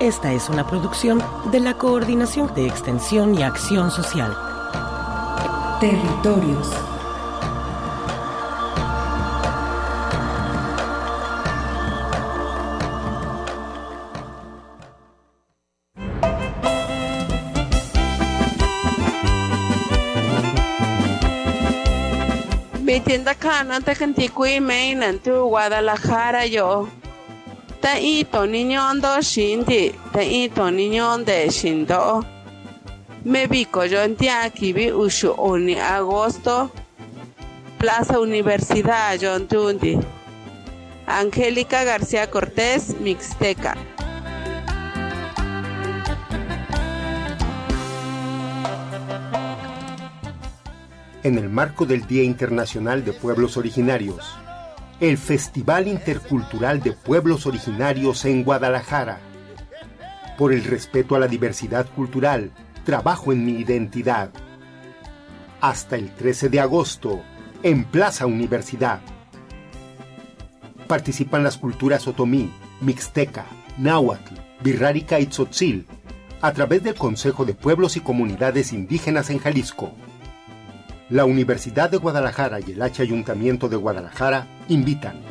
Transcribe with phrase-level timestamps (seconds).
[0.00, 1.20] Esta es una producción
[1.50, 4.32] de la Coordinación de Extensión y Acción Social.
[5.80, 6.68] Territorios.
[23.04, 26.88] tienda kana te kantikui meinan tu Guadalajara yo.
[27.88, 32.22] Ta ito niñondo shindi, ta ito niñonde shindo.
[33.24, 36.70] Me bico yo en tiakibi ushu oni agosto.
[37.78, 39.98] Plaza Universidad John Tundi.
[41.06, 43.74] Angélica García Cortés, Mixteca.
[51.22, 54.24] en el marco del Día Internacional de Pueblos Originarios,
[55.00, 59.20] el Festival Intercultural de Pueblos Originarios en Guadalajara.
[60.36, 62.50] Por el respeto a la diversidad cultural,
[62.84, 64.30] trabajo en mi identidad.
[65.60, 67.22] Hasta el 13 de agosto,
[67.62, 69.00] en Plaza Universidad.
[70.88, 75.86] Participan las culturas otomí, mixteca, náhuatl, birrárica y tzotzil,
[76.40, 79.92] a través del Consejo de Pueblos y Comunidades Indígenas en Jalisco.
[81.10, 85.27] La Universidad de Guadalajara y el H Ayuntamiento de Guadalajara invitan.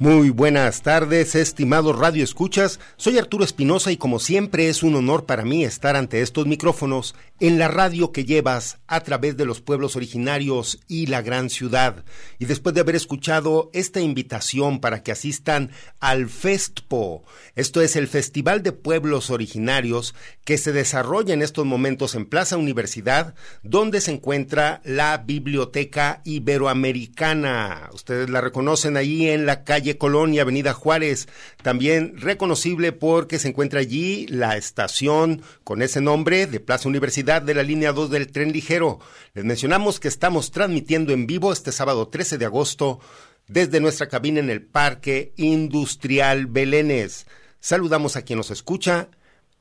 [0.00, 2.78] Muy buenas tardes, estimados Radio Escuchas.
[2.96, 7.16] Soy Arturo Espinosa y como siempre es un honor para mí estar ante estos micrófonos
[7.40, 12.04] en la radio que llevas a través de los pueblos originarios y la gran ciudad.
[12.38, 17.24] Y después de haber escuchado esta invitación para que asistan al FESTPO,
[17.56, 20.14] esto es el Festival de Pueblos Originarios
[20.44, 27.90] que se desarrolla en estos momentos en Plaza Universidad, donde se encuentra la Biblioteca Iberoamericana.
[27.92, 31.28] Ustedes la reconocen ahí en la calle Colonia, Avenida Juárez,
[31.62, 37.54] también reconocible porque se encuentra allí la estación con ese nombre de Plaza Universidad de
[37.54, 38.98] la línea 2 del tren ligero.
[39.34, 43.00] Les mencionamos que estamos transmitiendo en vivo este sábado 13 de agosto
[43.46, 47.26] desde nuestra cabina en el Parque Industrial Belénes.
[47.60, 49.08] Saludamos a quien nos escucha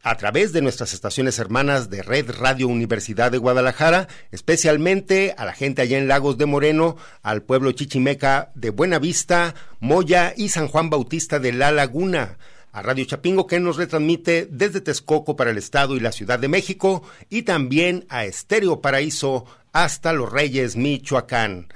[0.10, 5.52] a través de nuestras estaciones hermanas de Red Radio Universidad de Guadalajara, especialmente a la
[5.52, 10.90] gente allá en Lagos de Moreno, al pueblo chichimeca de Buenavista, Moya y San Juan
[10.90, 12.38] Bautista de La Laguna,
[12.72, 16.48] a Radio Chapingo que nos retransmite desde Texcoco para el Estado y la Ciudad de
[16.48, 21.68] México, y también a Estéreo Paraíso hasta Los Reyes, Michoacán.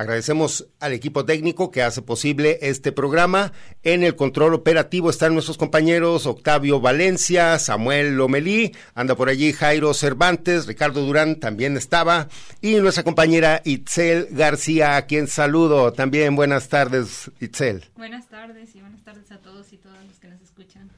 [0.00, 3.52] Agradecemos al equipo técnico que hace posible este programa.
[3.82, 9.92] En el control operativo están nuestros compañeros Octavio Valencia, Samuel Lomelí, anda por allí Jairo
[9.92, 12.28] Cervantes, Ricardo Durán también estaba,
[12.62, 15.92] y nuestra compañera Itzel García, a quien saludo.
[15.92, 17.84] También buenas tardes, Itzel.
[17.94, 20.88] Buenas tardes y buenas tardes a todos y todas los que nos escuchan.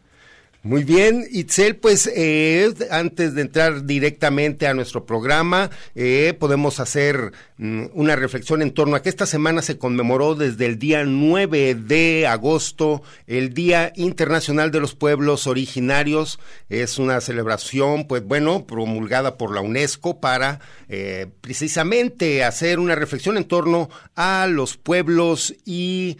[0.64, 7.32] Muy bien, Itzel, pues eh, antes de entrar directamente a nuestro programa, eh, podemos hacer
[7.56, 11.74] mm, una reflexión en torno a que esta semana se conmemoró desde el día 9
[11.74, 16.38] de agosto el Día Internacional de los Pueblos Originarios.
[16.68, 23.36] Es una celebración, pues bueno, promulgada por la UNESCO para eh, precisamente hacer una reflexión
[23.36, 26.18] en torno a los pueblos y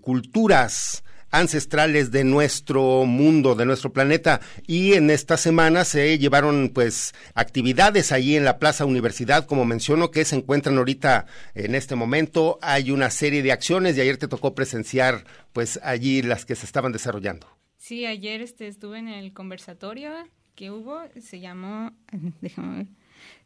[0.00, 4.40] culturas ancestrales de nuestro mundo, de nuestro planeta.
[4.66, 10.10] Y en esta semana se llevaron pues actividades allí en la Plaza Universidad, como menciono,
[10.10, 12.58] que se encuentran ahorita en este momento.
[12.62, 16.66] Hay una serie de acciones y ayer te tocó presenciar pues allí las que se
[16.66, 17.46] estaban desarrollando.
[17.76, 20.12] Sí, ayer este, estuve en el conversatorio
[20.54, 21.92] que hubo, se llamó,
[22.40, 22.86] déjame ver,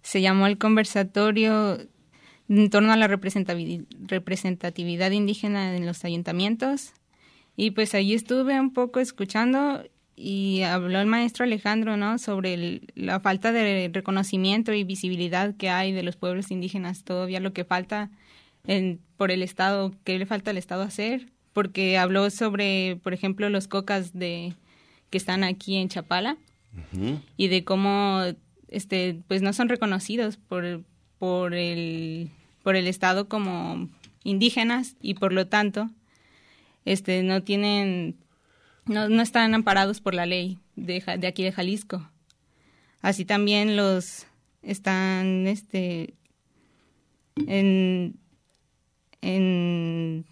[0.03, 1.79] se llamó el conversatorio
[2.49, 6.93] en torno a la representatividad indígena en los ayuntamientos
[7.57, 9.85] y pues ahí estuve un poco escuchando
[10.17, 12.19] y habló el maestro Alejandro, ¿no?
[12.19, 17.53] Sobre la falta de reconocimiento y visibilidad que hay de los pueblos indígenas, todavía lo
[17.53, 18.11] que falta
[18.67, 23.49] en, por el Estado, qué le falta al Estado hacer, porque habló sobre, por ejemplo,
[23.49, 24.55] los cocas de
[25.11, 26.39] que están aquí en Chapala
[27.37, 28.23] y de cómo
[28.69, 30.83] este pues no son reconocidos por
[31.19, 32.31] por el
[32.63, 33.91] por el estado como
[34.25, 35.91] indígenas y por lo tanto
[36.85, 38.17] este no tienen
[38.87, 42.09] no, no están amparados por la ley de, de aquí de Jalisco.
[43.01, 44.27] Así también los
[44.63, 46.15] están este
[47.47, 48.17] en
[49.21, 50.25] en,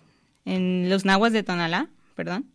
[0.45, 1.89] en los nahuas de Tonalá
[2.21, 2.51] perdón,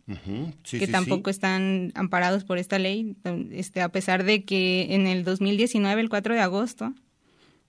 [0.62, 3.16] que tampoco están amparados por esta ley,
[3.50, 6.94] este, a pesar de que en el 2019, el 4 de agosto,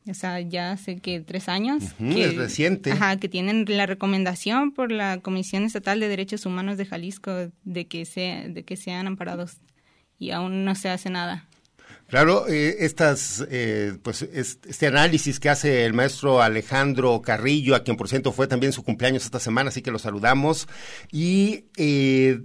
[0.09, 4.71] o sea, ya hace que tres años, que, es reciente, ajá, que tienen la recomendación
[4.71, 9.07] por la Comisión Estatal de Derechos Humanos de Jalisco de que se, de que sean
[9.07, 9.57] amparados
[10.19, 11.47] y aún no se hace nada.
[12.07, 17.97] Claro, eh, estas, eh, pues este análisis que hace el maestro Alejandro Carrillo, a quien
[17.97, 20.69] por cierto fue también su cumpleaños esta semana, así que lo saludamos.
[21.11, 22.39] Y eh,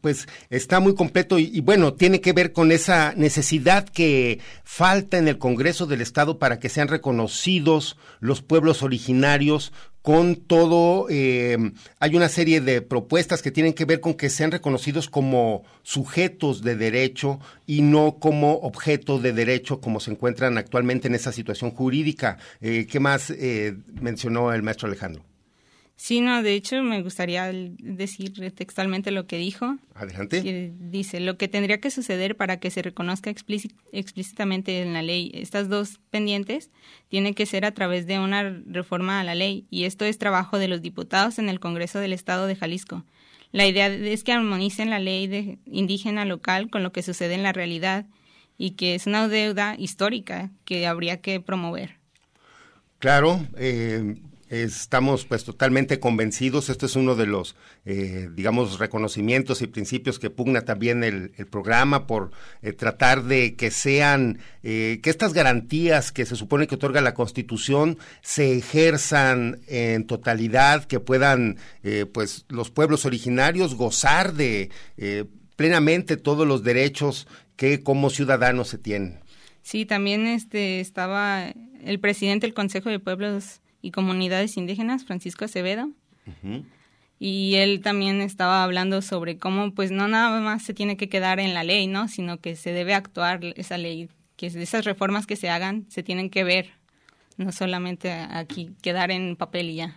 [0.00, 5.28] pues está muy completo y, bueno, tiene que ver con esa necesidad que falta en
[5.28, 9.72] el Congreso del Estado para que sean reconocidos los pueblos originarios
[10.02, 11.58] con todo, eh,
[11.98, 16.62] hay una serie de propuestas que tienen que ver con que sean reconocidos como sujetos
[16.62, 21.72] de derecho y no como objeto de derecho como se encuentran actualmente en esa situación
[21.72, 22.38] jurídica.
[22.62, 25.27] Eh, ¿Qué más eh, mencionó el maestro Alejandro?
[26.00, 29.78] Sí, no, de hecho me gustaría decir textualmente lo que dijo.
[29.96, 30.72] Adelante.
[30.78, 35.68] dice, lo que tendría que suceder para que se reconozca explícitamente en la ley estas
[35.68, 36.70] dos pendientes
[37.08, 40.60] tiene que ser a través de una reforma a la ley y esto es trabajo
[40.60, 43.04] de los diputados en el Congreso del Estado de Jalisco.
[43.50, 47.42] La idea es que armonicen la ley de indígena local con lo que sucede en
[47.42, 48.06] la realidad
[48.56, 51.96] y que es una deuda histórica que habría que promover.
[53.00, 54.14] Claro, eh,
[54.48, 57.54] Estamos pues totalmente convencidos, este es uno de los,
[57.84, 62.30] eh, digamos, reconocimientos y principios que pugna también el, programa por
[62.62, 67.12] eh, tratar de que sean, eh, que estas garantías que se supone que otorga la
[67.12, 71.58] Constitución se ejerzan en totalidad, que puedan
[72.12, 74.70] pues los pueblos originarios gozar de
[75.56, 79.20] plenamente todos los derechos que como ciudadanos se tienen.
[79.62, 81.52] Sí, también este estaba
[81.84, 85.90] el presidente del Consejo de Pueblos y Comunidades Indígenas, Francisco Acevedo.
[87.18, 91.40] Y él también estaba hablando sobre cómo, pues, no nada más se tiene que quedar
[91.40, 92.08] en la ley, ¿no?
[92.08, 96.30] Sino que se debe actuar esa ley, que esas reformas que se hagan se tienen
[96.30, 96.70] que ver,
[97.36, 99.96] no solamente aquí quedar en papel y ya.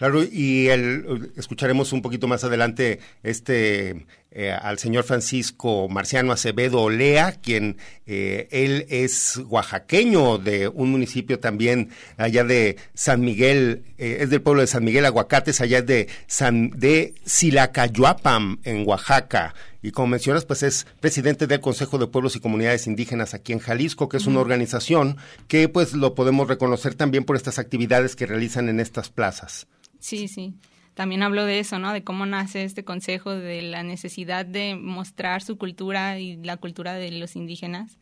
[0.00, 6.82] Claro, y el, escucharemos un poquito más adelante este eh, al señor Francisco Marciano Acevedo
[6.82, 14.18] Olea, quien eh, él es oaxaqueño de un municipio también allá de San Miguel, eh,
[14.20, 19.52] es del pueblo de San Miguel Aguacates, allá de San de Silacayuapam en Oaxaca.
[19.82, 23.58] Y como mencionas, pues es presidente del Consejo de Pueblos y Comunidades Indígenas aquí en
[23.58, 25.16] Jalisco, que es una organización
[25.48, 29.66] que pues lo podemos reconocer también por estas actividades que realizan en estas plazas.
[29.98, 30.54] Sí, sí.
[31.00, 31.94] También habló de eso, ¿no?
[31.94, 36.92] De cómo nace este consejo, de la necesidad de mostrar su cultura y la cultura
[36.92, 37.96] de los indígenas.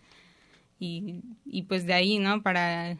[0.80, 2.42] Y, y pues de ahí, ¿no?
[2.42, 2.96] Para,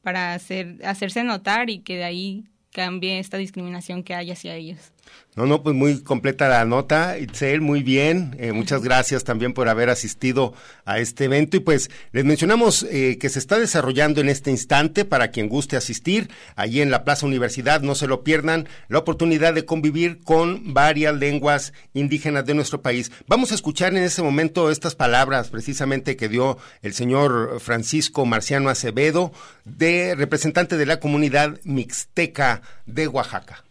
[0.00, 4.93] para hacer, hacerse notar y que de ahí cambie esta discriminación que hay hacia ellos.
[5.36, 8.36] No, no, pues muy completa la nota, Itzel, muy bien.
[8.38, 11.56] Eh, muchas gracias también por haber asistido a este evento.
[11.56, 15.76] Y pues les mencionamos eh, que se está desarrollando en este instante para quien guste
[15.76, 20.72] asistir, allí en la Plaza Universidad, no se lo pierdan, la oportunidad de convivir con
[20.72, 23.10] varias lenguas indígenas de nuestro país.
[23.26, 28.68] Vamos a escuchar en ese momento estas palabras precisamente que dio el señor Francisco Marciano
[28.68, 29.32] Acevedo,
[29.64, 33.63] de representante de la comunidad mixteca de Oaxaca.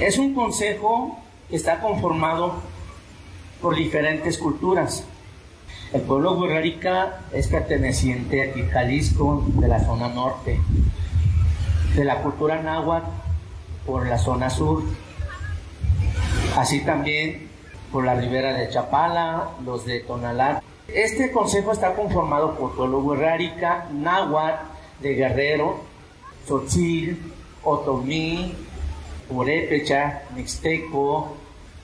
[0.00, 1.18] Es un consejo
[1.50, 2.54] que está conformado
[3.60, 5.04] por diferentes culturas.
[5.92, 10.60] El pueblo guerrerica es perteneciente a Jalisco, de la zona norte,
[11.96, 13.08] de la cultura náhuatl
[13.84, 14.84] por la zona sur,
[16.56, 17.48] así también
[17.90, 20.62] por la ribera de Chapala, los de Tonalá.
[20.86, 24.62] Este consejo está conformado por pueblo guerrerica, náhuatl
[25.00, 25.80] de Guerrero,
[26.44, 27.32] Tzotzil,
[27.64, 28.54] Otomí,
[29.28, 31.36] Purépecha, Mixteco,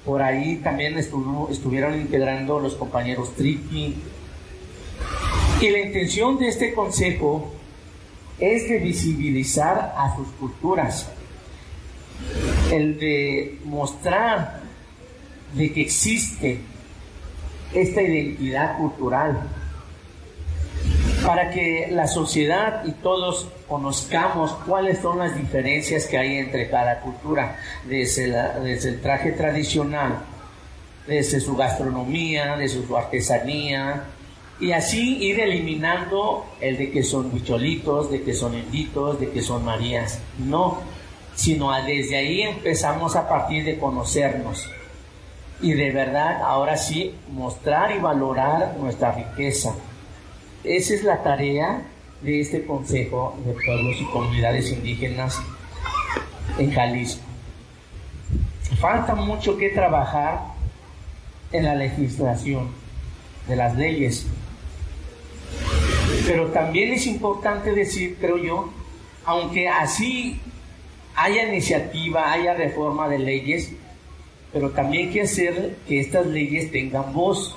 [0.04, 3.96] por ahí también estuvieron integrando los compañeros Triqui.
[5.60, 7.52] Y la intención de este consejo
[8.38, 11.08] es de visibilizar a sus culturas,
[12.70, 14.60] el de mostrar
[15.54, 16.58] de que existe
[17.72, 19.48] esta identidad cultural
[21.24, 27.00] para que la sociedad y todos conozcamos cuáles son las diferencias que hay entre cada
[27.00, 27.56] cultura,
[27.88, 30.18] desde, desde el traje tradicional,
[31.06, 34.04] desde su gastronomía, desde su artesanía,
[34.60, 39.40] y así ir eliminando el de que son bicholitos, de que son inditos, de que
[39.40, 40.20] son marías.
[40.38, 40.78] No,
[41.34, 44.68] sino desde ahí empezamos a partir de conocernos
[45.60, 49.74] y de verdad ahora sí mostrar y valorar nuestra riqueza.
[50.64, 51.82] Esa es la tarea
[52.22, 55.38] de este Consejo de Pueblos y Comunidades Indígenas
[56.58, 57.20] en Jalisco.
[58.80, 60.40] Falta mucho que trabajar
[61.52, 62.70] en la legislación
[63.46, 64.26] de las leyes,
[66.26, 68.70] pero también es importante decir, creo yo,
[69.26, 70.40] aunque así
[71.14, 73.70] haya iniciativa, haya reforma de leyes,
[74.50, 77.54] pero también hay que hacer que estas leyes tengan voz,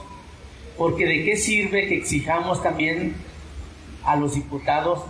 [0.78, 3.16] porque de qué sirve que exijamos también
[4.04, 5.02] a los diputados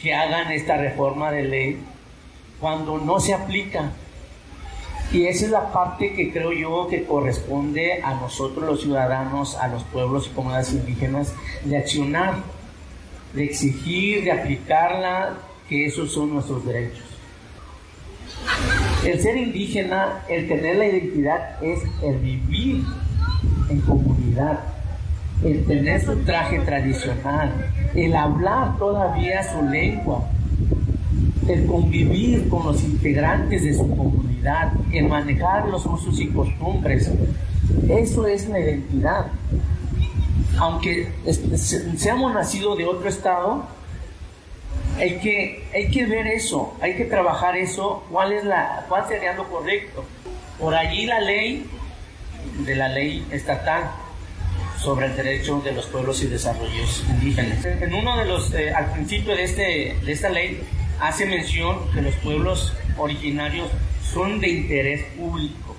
[0.00, 1.78] que hagan esta reforma de ley
[2.60, 3.90] cuando no se aplica.
[5.12, 9.68] Y esa es la parte que creo yo que corresponde a nosotros los ciudadanos, a
[9.68, 11.34] los pueblos y comunidades indígenas,
[11.64, 12.36] de accionar,
[13.32, 17.04] de exigir, de aplicarla, que esos son nuestros derechos.
[19.04, 22.84] El ser indígena, el tener la identidad es el vivir
[23.70, 24.77] en comunidad,
[25.44, 27.52] el tener su traje tradicional,
[27.94, 30.24] el hablar todavía su lengua,
[31.48, 37.10] el convivir con los integrantes de su comunidad, el manejar los usos y costumbres.
[37.88, 39.26] Eso es la identidad.
[40.58, 41.12] Aunque
[41.96, 43.64] seamos nacidos de otro estado,
[44.98, 49.34] hay que, hay que ver eso, hay que trabajar eso, cuál, es la, cuál sería
[49.34, 50.04] lo correcto.
[50.58, 51.64] Por allí la ley
[52.66, 53.84] de la ley estatal
[54.78, 57.64] sobre el derecho de los pueblos y desarrollos indígenas.
[57.64, 60.60] En uno de los, eh, al principio de, este, de esta ley,
[61.00, 63.68] hace mención que los pueblos originarios
[64.12, 65.76] son de interés público.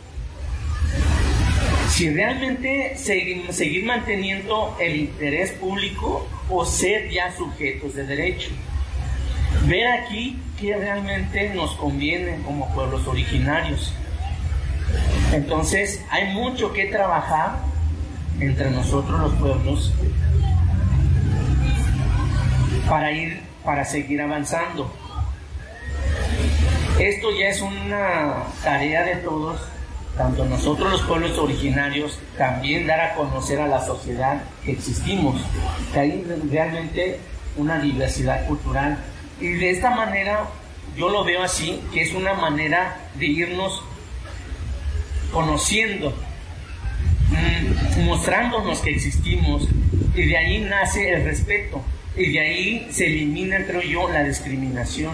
[1.89, 8.49] Si realmente seguir, seguir manteniendo el interés público o ser ya sujetos de derecho
[9.65, 13.93] ver aquí qué realmente nos conviene como pueblos originarios.
[15.33, 17.59] Entonces hay mucho que trabajar
[18.39, 19.93] entre nosotros los pueblos
[22.87, 24.91] para ir, para seguir avanzando.
[26.99, 29.61] Esto ya es una tarea de todos,
[30.17, 35.41] tanto nosotros los pueblos originarios, también dar a conocer a la sociedad que existimos,
[35.93, 37.19] que hay realmente
[37.55, 38.97] una diversidad cultural
[39.39, 40.49] y de esta manera,
[40.97, 43.81] yo lo veo así, que es una manera de irnos
[45.31, 46.13] conociendo,
[48.03, 49.67] mostrándonos que existimos,
[50.15, 51.81] y de ahí nace el respeto,
[52.15, 55.13] y de ahí se elimina, creo yo, la discriminación.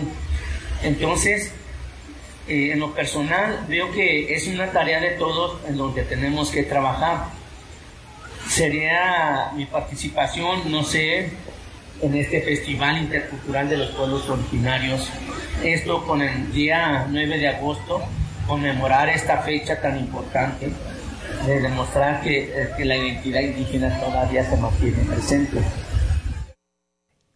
[0.84, 1.52] Entonces,
[2.48, 6.64] eh, en lo personal, veo que es una tarea de todos en donde tenemos que
[6.64, 7.26] trabajar.
[8.48, 11.32] Sería mi participación, no sé,
[12.02, 15.10] en este Festival Intercultural de los Pueblos Originarios.
[15.64, 18.02] Esto con el día 9 de agosto,
[18.48, 20.70] conmemorar esta fecha tan importante,
[21.46, 25.62] de demostrar que, eh, que la identidad indígena todavía se mantiene presente.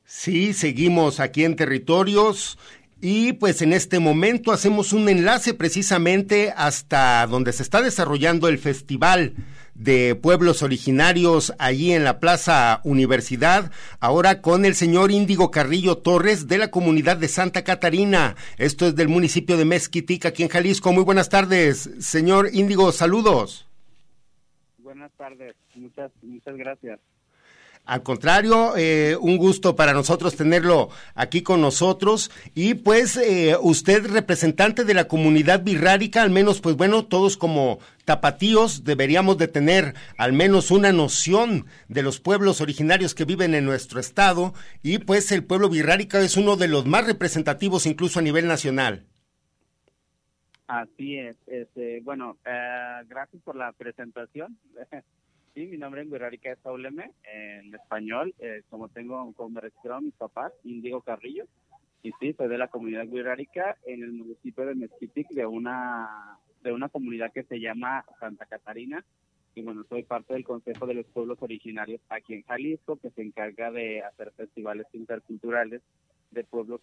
[0.05, 2.57] Sí, seguimos aquí en territorios
[3.01, 8.57] y pues en este momento hacemos un enlace precisamente hasta donde se está desarrollando el
[8.57, 9.35] festival
[9.75, 16.47] de pueblos originarios allí en la Plaza Universidad, ahora con el señor Índigo Carrillo Torres
[16.49, 18.35] de la comunidad de Santa Catarina.
[18.57, 20.91] Esto es del municipio de Mezquitic, aquí en Jalisco.
[20.91, 23.68] Muy buenas tardes, señor Índigo, saludos.
[25.17, 26.99] Buenas tardes, muchas, muchas gracias.
[27.85, 32.29] Al contrario, eh, un gusto para nosotros tenerlo aquí con nosotros.
[32.53, 37.79] Y pues eh, usted, representante de la comunidad birrárica, al menos, pues bueno, todos como
[38.05, 43.65] tapatíos deberíamos de tener al menos una noción de los pueblos originarios que viven en
[43.65, 44.53] nuestro estado.
[44.83, 49.08] Y pues el pueblo birrárica es uno de los más representativos incluso a nivel nacional.
[50.69, 51.35] Así es.
[51.47, 54.57] Este, bueno, eh, gracias por la presentación.
[55.55, 60.05] Sí, mi nombre en Guerrarica es Sauleme, en español, eh, como tengo, como me registraron
[60.05, 61.45] mis papás, Indigo Carrillo,
[62.03, 66.71] y sí, soy de la comunidad guerrarica en el municipio de Mezquitic, de una, de
[66.71, 69.03] una comunidad que se llama Santa Catarina,
[69.55, 73.23] y bueno, soy parte del Consejo de los Pueblos Originarios aquí en Jalisco, que se
[73.23, 75.81] encarga de hacer festivales interculturales
[76.29, 76.81] de pueblos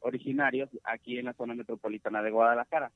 [0.00, 2.92] originarios aquí en la zona metropolitana de Guadalajara.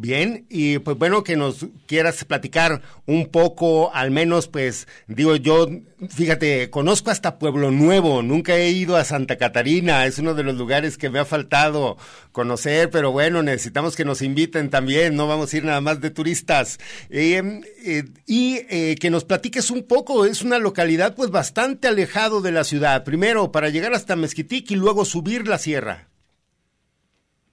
[0.00, 5.66] Bien, y pues bueno, que nos quieras platicar un poco, al menos pues digo yo,
[6.08, 10.54] fíjate, conozco hasta Pueblo Nuevo, nunca he ido a Santa Catarina, es uno de los
[10.54, 11.96] lugares que me ha faltado
[12.30, 16.10] conocer, pero bueno, necesitamos que nos inviten también, no vamos a ir nada más de
[16.10, 16.78] turistas.
[17.10, 22.40] Eh, eh, y eh, que nos platiques un poco, es una localidad pues bastante alejado
[22.40, 26.06] de la ciudad, primero para llegar hasta Mezquitic y luego subir la sierra.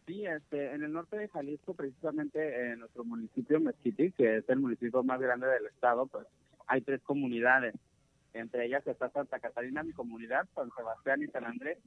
[0.06, 4.60] Sí, este, en el norte de Jalisco, precisamente en nuestro municipio Mezquiti, que es el
[4.60, 6.28] municipio más grande del estado, pues
[6.68, 7.74] hay tres comunidades.
[8.34, 11.80] Entre ellas está Santa Catarina, mi comunidad, San Sebastián y San Andrés.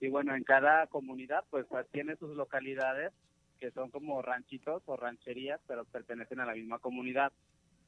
[0.00, 3.12] Y bueno, en cada comunidad pues tiene sus localidades
[3.60, 7.32] que son como ranchitos o rancherías, pero pertenecen a la misma comunidad.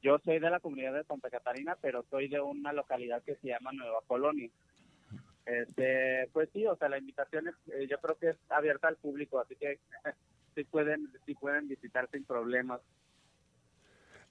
[0.01, 3.49] Yo soy de la comunidad de Santa Catarina, pero soy de una localidad que se
[3.49, 4.49] llama Nueva Colonia.
[5.45, 8.97] Este, pues sí, o sea, la invitación es, eh, yo creo que es abierta al
[8.97, 9.79] público, así que
[10.55, 12.81] sí pueden, sí pueden visitar sin problemas.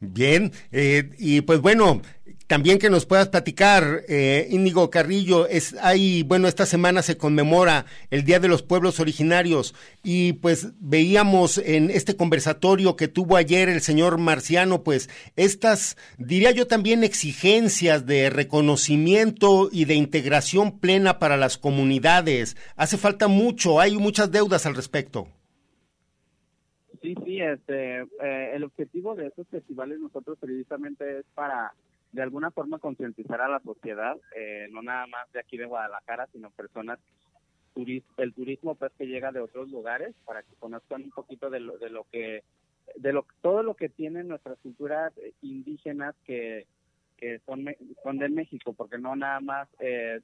[0.07, 2.03] Bien, eh, y pues bueno,
[2.47, 7.87] también que nos puedas platicar, eh, Íñigo Carrillo, es ahí, bueno, esta semana se conmemora
[8.11, 13.71] el Día de los Pueblos Originarios y pues veíamos en este conversatorio que tuvo ayer
[13.71, 21.19] el señor Marciano, pues estas, diría yo también, exigencias de reconocimiento y de integración plena
[21.19, 22.57] para las comunidades.
[22.77, 25.29] Hace falta mucho, hay muchas deudas al respecto.
[27.05, 31.75] Sí, sí, este, eh, el objetivo de estos festivales nosotros precisamente es para
[32.13, 36.29] de alguna forma concientizar a la sociedad, eh, no nada más de aquí de Guadalajara,
[36.33, 36.99] sino personas,
[38.17, 41.77] el turismo pues que llega de otros lugares para que conozcan un poquito de lo,
[41.77, 42.43] de lo que,
[42.97, 46.67] de lo todo lo que tienen nuestras culturas indígenas que,
[47.19, 47.67] que son,
[48.03, 50.23] son de México, porque no nada más, eh,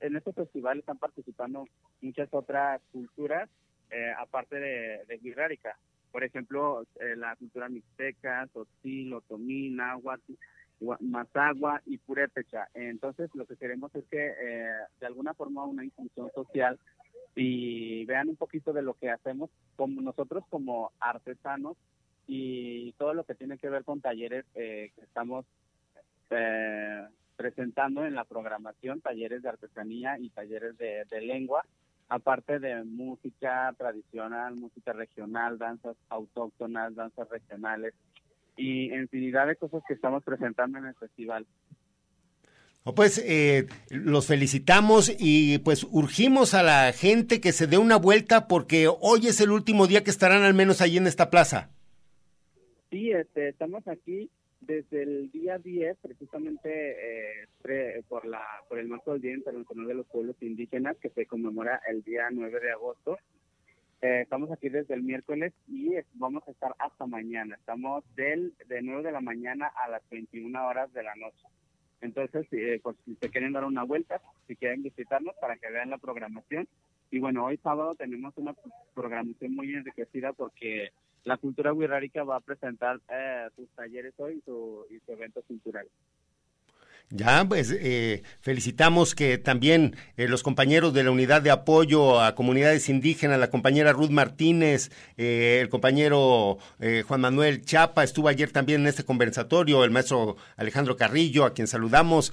[0.00, 1.64] en estos festivales están participando
[2.00, 3.50] muchas otras culturas,
[4.18, 5.18] aparte de, de
[6.12, 10.34] por ejemplo, eh, la cultura mixteca, Tzotzil, Otomí, Náhuatl,
[11.00, 12.68] Mazagua y Purépecha.
[12.74, 16.78] Entonces, lo que queremos es que eh, de alguna forma una inclusión social
[17.34, 21.78] y vean un poquito de lo que hacemos como nosotros como artesanos
[22.26, 25.46] y todo lo que tiene que ver con talleres eh, que estamos
[27.36, 31.62] presentando en la programación, talleres de artesanía y talleres de lengua
[32.12, 37.94] aparte de música tradicional, música regional, danzas autóctonas, danzas regionales
[38.54, 41.46] y infinidad de cosas que estamos presentando en el festival.
[42.94, 48.46] pues eh, los felicitamos y pues urgimos a la gente que se dé una vuelta
[48.46, 51.70] porque hoy es el último día que estarán al menos allí en esta plaza.
[52.90, 54.28] Sí, este, estamos aquí
[54.66, 59.94] desde el día 10, precisamente eh, por la por el marco del Día Internacional de
[59.94, 63.18] los Pueblos Indígenas, que se conmemora el día 9 de agosto.
[64.00, 67.54] Eh, estamos aquí desde el miércoles y vamos a estar hasta mañana.
[67.56, 71.46] Estamos del de 9 de la mañana a las 21 horas de la noche.
[72.00, 75.90] Entonces, eh, pues, si se quieren dar una vuelta, si quieren visitarnos para que vean
[75.90, 76.68] la programación.
[77.10, 78.54] Y bueno, hoy sábado tenemos una
[78.94, 80.90] programación muy enriquecida porque
[81.24, 85.86] la cultura wixárika va a presentar eh, sus talleres hoy su, y su evento cultural.
[87.14, 92.34] Ya, pues eh, felicitamos que también eh, los compañeros de la unidad de apoyo a
[92.34, 96.56] comunidades indígenas, la compañera Ruth Martínez, eh, el compañero
[97.06, 101.66] Juan Manuel Chapa, estuvo ayer también en este conversatorio, el maestro Alejandro Carrillo, a quien
[101.66, 102.32] saludamos,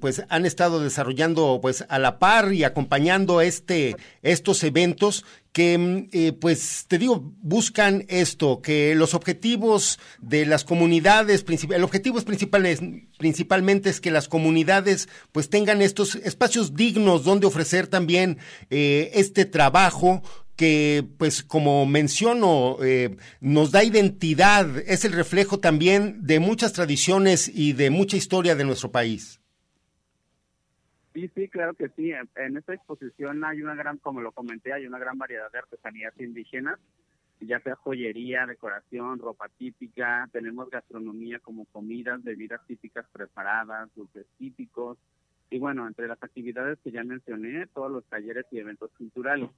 [0.00, 6.08] pues han estado desarrollando pues a la par y acompañando este, estos eventos que, mm,
[6.12, 12.24] eh, pues, te digo, buscan esto, que los objetivos de las comunidades, el objetivo es
[12.24, 18.38] principalmente es que las comunidades, pues, tengan estos espacios dignos donde ofrecer también
[18.70, 20.22] eh, este trabajo
[20.56, 27.50] que, pues, como menciono, eh, nos da identidad, es el reflejo también de muchas tradiciones
[27.52, 29.41] y de mucha historia de nuestro país.
[31.12, 32.12] Sí, sí, claro que sí.
[32.36, 36.18] En esta exposición hay una gran, como lo comenté, hay una gran variedad de artesanías
[36.18, 36.78] indígenas,
[37.40, 44.98] ya sea joyería, decoración, ropa típica, tenemos gastronomía como comidas, bebidas típicas preparadas, dulces típicos,
[45.50, 49.50] y bueno, entre las actividades que ya mencioné, todos los talleres y eventos culturales.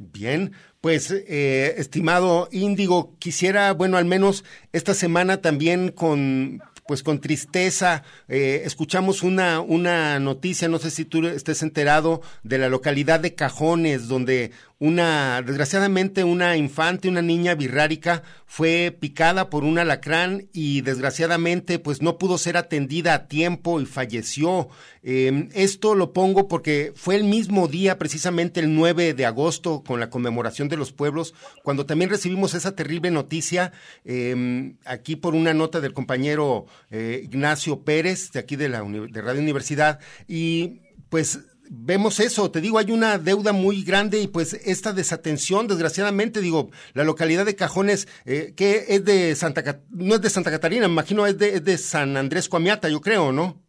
[0.00, 7.20] Bien, pues eh, estimado Índigo, quisiera, bueno, al menos esta semana también con pues con
[7.20, 13.20] tristeza eh, escuchamos una, una noticia, no sé si tú estés enterado, de la localidad
[13.20, 20.48] de Cajones, donde una, desgraciadamente, una infante, una niña birrárica, fue picada por un alacrán
[20.52, 24.68] y desgraciadamente, pues no pudo ser atendida a tiempo y falleció.
[25.02, 29.98] Em, esto lo pongo porque fue el mismo día, precisamente el 9 de agosto, con
[29.98, 33.72] la conmemoración de los pueblos, cuando también recibimos esa terrible noticia,
[34.04, 39.22] em, aquí por una nota del compañero eh, Ignacio Pérez, de aquí de la de
[39.22, 44.54] Radio Universidad, y pues vemos eso, te digo, hay una deuda muy grande y pues
[44.54, 50.20] esta desatención, desgraciadamente, digo, la localidad de Cajones, eh, que es de Santa, no es
[50.20, 53.62] de Santa Catarina, me imagino es de, es de San Andrés Coamiata, yo creo, ¿no?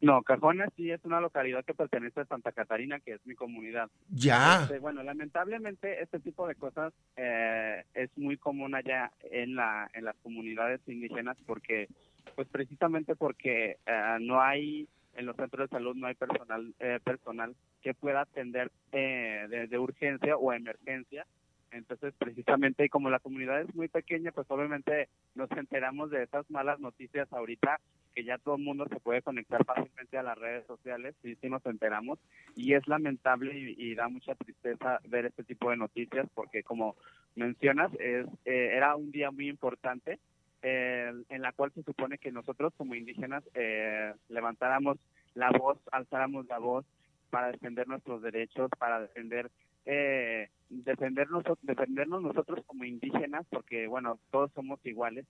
[0.00, 3.90] No, Cajones sí es una localidad que pertenece a Santa Catarina, que es mi comunidad.
[4.10, 4.62] Ya.
[4.62, 10.04] Este, bueno, lamentablemente este tipo de cosas eh, es muy común allá en la en
[10.04, 11.88] las comunidades indígenas porque,
[12.34, 17.00] pues precisamente porque eh, no hay en los centros de salud no hay personal eh,
[17.02, 21.26] personal que pueda atender eh, de, urgencia o emergencia.
[21.72, 26.80] Entonces, precisamente, como la comunidad es muy pequeña, pues obviamente nos enteramos de estas malas
[26.80, 27.80] noticias ahorita,
[28.14, 31.50] que ya todo el mundo se puede conectar fácilmente a las redes sociales, y sí
[31.50, 32.18] nos enteramos,
[32.54, 36.96] y es lamentable y, da mucha tristeza ver este tipo de noticias, porque como
[37.34, 40.18] mencionas, es, eh, era un día muy importante,
[40.62, 44.98] en la cual se supone que nosotros como indígenas eh, levantáramos
[45.34, 46.84] la voz, alzáramos la voz
[47.30, 49.50] para defender nuestros derechos, para defender
[49.84, 55.26] eh, defendernos, defendernos nosotros como indígenas, porque bueno, todos somos iguales,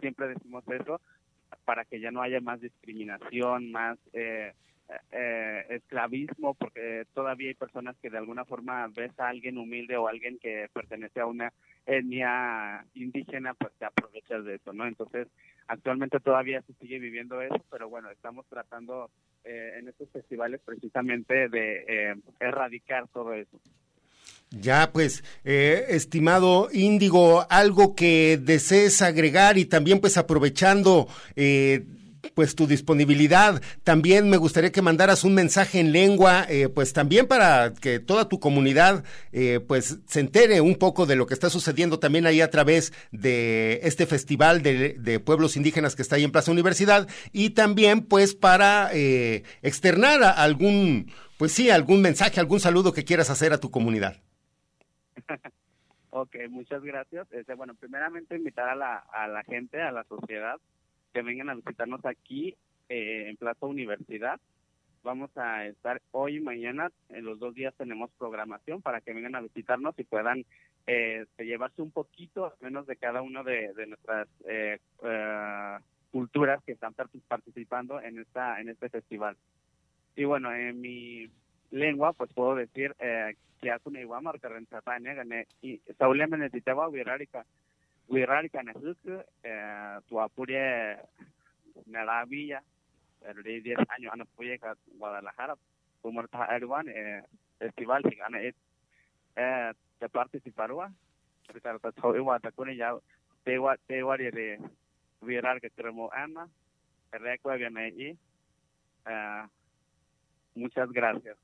[0.00, 1.00] siempre decimos eso,
[1.64, 4.54] para que ya no haya más discriminación, más eh,
[5.12, 10.08] eh, esclavismo, porque todavía hay personas que de alguna forma ves a alguien humilde o
[10.08, 11.52] alguien que pertenece a una
[11.86, 14.86] etnia indígena, pues te aprovechas de eso, ¿no?
[14.86, 15.28] Entonces,
[15.66, 19.10] actualmente todavía se sigue viviendo eso, pero bueno, estamos tratando
[19.44, 23.60] eh, en estos festivales precisamente de eh, erradicar todo eso.
[24.50, 31.84] Ya, pues, eh, estimado Índigo, algo que desees agregar y también pues aprovechando eh,
[32.34, 33.62] pues tu disponibilidad.
[33.84, 38.28] También me gustaría que mandaras un mensaje en lengua, eh, pues también para que toda
[38.28, 42.40] tu comunidad eh, pues se entere un poco de lo que está sucediendo también ahí
[42.40, 47.50] a través de este festival de, pueblos indígenas que está ahí en Plaza Universidad y
[47.50, 53.52] también pues para eh, externar algún, pues sí, algún mensaje, algún saludo que quieras hacer
[53.52, 54.16] a tu comunidad.
[56.10, 57.26] ok, muchas gracias.
[57.32, 60.56] Este, bueno, primeramente invitar a la, a la gente, a la sociedad,
[61.18, 62.54] que vengan a visitarnos aquí
[62.88, 64.40] eh, en Plaza Universidad.
[65.02, 69.34] Vamos a estar hoy y mañana, en los dos días tenemos programación para que vengan
[69.34, 70.44] a visitarnos y puedan
[70.86, 74.78] eh, llevarse un poquito, al menos de cada uno de, nuestras eh,
[76.12, 76.94] culturas que están
[77.26, 79.36] participando en esta en este festival.
[80.14, 81.28] Y bueno, en mi
[81.72, 82.94] lengua, pues puedo decir
[83.60, 86.86] que hace una iguama, que gané y Saúl me necesitaba
[88.08, 90.98] wirarika na huku eh, tuapuria
[91.86, 92.62] na la villa
[93.22, 95.56] el de 10 años ana puye ka Guadalajara
[96.30, 97.22] ta Erwan eh,
[97.58, 100.92] festival que ana eh te participarwa
[101.62, 102.96] pero ta tau iwa ta kuni ya
[103.44, 104.58] te wa te wa de
[105.20, 106.48] virar que tenemos ama
[107.12, 108.16] recuerda ahí
[109.06, 109.42] eh,
[110.54, 111.36] muchas gracias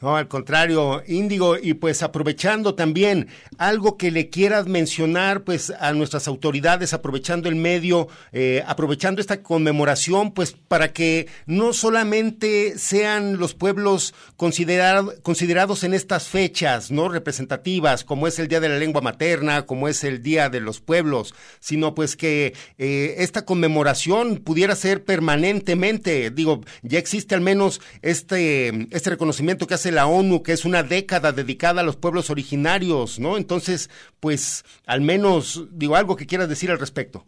[0.00, 5.92] no, al contrario, Índigo, y pues aprovechando también algo que le quieras mencionar, pues a
[5.92, 13.38] nuestras autoridades, aprovechando el medio, eh, aprovechando esta conmemoración, pues para que no solamente sean
[13.38, 17.08] los pueblos considerados en estas fechas, ¿no?
[17.08, 20.80] Representativas, como es el Día de la Lengua Materna, como es el Día de los
[20.80, 27.80] Pueblos, sino pues que eh, esta conmemoración pudiera ser permanentemente, digo, ya existe al menos
[28.02, 32.30] este, este reconocimiento que hace la ONU, que es una década dedicada a los pueblos
[32.30, 33.36] originarios, ¿no?
[33.36, 37.24] Entonces, pues, al menos, digo, algo que quieras decir al respecto.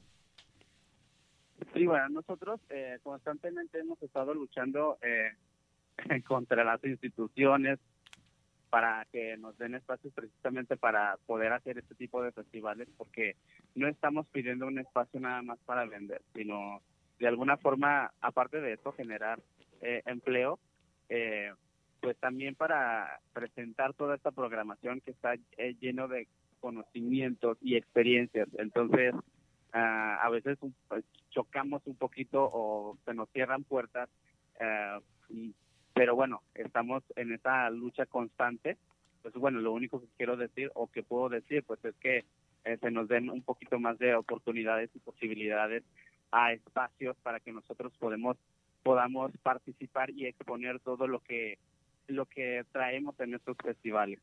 [1.74, 5.32] Sí, bueno, nosotros eh, constantemente hemos estado luchando eh,
[6.26, 7.78] contra las instituciones
[8.70, 13.36] para que nos den espacios precisamente para poder hacer este tipo de festivales, porque
[13.74, 16.80] no estamos pidiendo un espacio nada más para vender, sino
[17.18, 19.40] de alguna forma, aparte de esto, generar
[19.82, 20.58] eh, empleo,
[21.08, 21.52] eh,
[22.00, 26.26] pues también para presentar toda esta programación que está eh, lleno de
[26.60, 28.48] conocimientos y experiencias.
[28.58, 29.14] Entonces,
[29.72, 30.58] ah, a veces
[30.88, 34.08] pues, chocamos un poquito o se nos cierran puertas,
[34.60, 35.00] ah,
[35.94, 38.76] pero bueno, estamos en esa lucha constante.
[39.22, 42.24] Pues bueno, lo único que quiero decir o que puedo decir, pues es que
[42.64, 45.84] eh, se nos den un poquito más de oportunidades y posibilidades
[46.32, 48.36] a espacios para que nosotros podemos
[48.82, 51.58] podamos participar y exponer todo lo que
[52.10, 54.18] lo que traemos en estos festivales.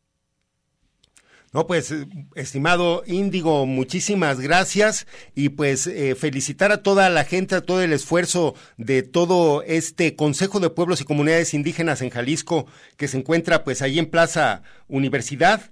[1.53, 1.93] No, pues,
[2.35, 7.93] estimado Índigo, muchísimas gracias y pues eh, felicitar a toda la gente, a todo el
[7.93, 13.63] esfuerzo de todo este Consejo de Pueblos y Comunidades Indígenas en Jalisco que se encuentra
[13.63, 15.71] pues ahí en Plaza Universidad.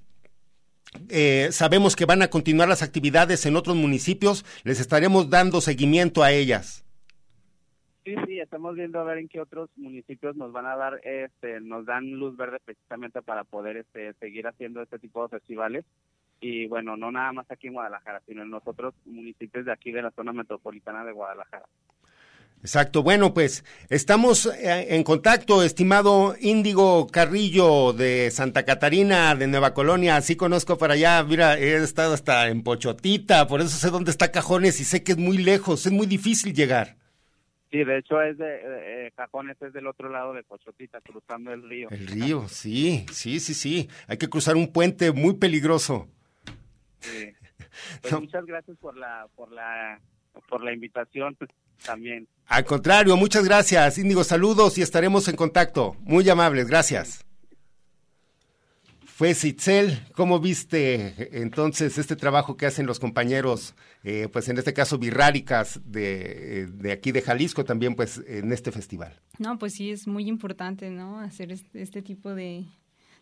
[1.10, 6.24] Eh, sabemos que van a continuar las actividades en otros municipios, les estaremos dando seguimiento
[6.24, 6.85] a ellas.
[8.06, 11.60] Sí, sí, estamos viendo a ver en qué otros municipios nos van a dar, este,
[11.60, 15.86] nos dan luz verde precisamente para poder este, seguir haciendo este tipo de festivales.
[16.40, 19.92] Y bueno, no nada más aquí en Guadalajara, sino en los otros municipios de aquí
[19.92, 21.66] de la zona metropolitana de Guadalajara.
[22.62, 23.02] Exacto.
[23.02, 30.18] Bueno, pues estamos eh, en contacto, estimado Índigo Carrillo de Santa Catarina, de Nueva Colonia.
[30.18, 31.24] Así conozco para allá.
[31.24, 35.14] Mira, he estado hasta en Pochotita, por eso sé dónde está Cajones y sé que
[35.14, 36.98] es muy lejos, es muy difícil llegar.
[37.72, 41.68] Sí, de hecho es de eh, Cajones es del otro lado de Pochotita, cruzando el
[41.68, 41.90] río.
[41.92, 43.90] El río, sí, sí, sí, sí.
[44.08, 46.08] Hay que cruzar un puente muy peligroso.
[47.00, 47.34] Sí.
[48.02, 48.22] Pues no.
[48.22, 50.00] muchas gracias por la por la
[50.48, 51.38] por la invitación
[51.86, 52.26] también.
[52.48, 53.98] Al contrario, muchas gracias.
[53.98, 55.98] Índigo, saludos y estaremos en contacto.
[56.00, 57.26] Muy amables, gracias.
[59.16, 63.74] Fue Citzel, ¿cómo viste entonces este trabajo que hacen los compañeros,
[64.04, 68.74] eh, pues en este caso birráricas de, de, aquí de Jalisco también, pues en este
[68.74, 69.14] festival?
[69.40, 71.22] No, pues sí, es muy importante, ¿no?
[71.22, 72.66] Hacer este, este tipo de,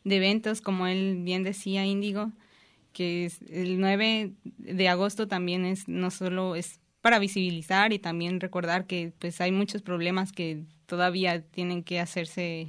[0.04, 2.32] de, eventos, como él bien decía, Índigo,
[2.92, 8.40] que es el 9 de agosto también es, no solo es para visibilizar y también
[8.40, 12.66] recordar que pues hay muchos problemas que todavía tienen que hacerse,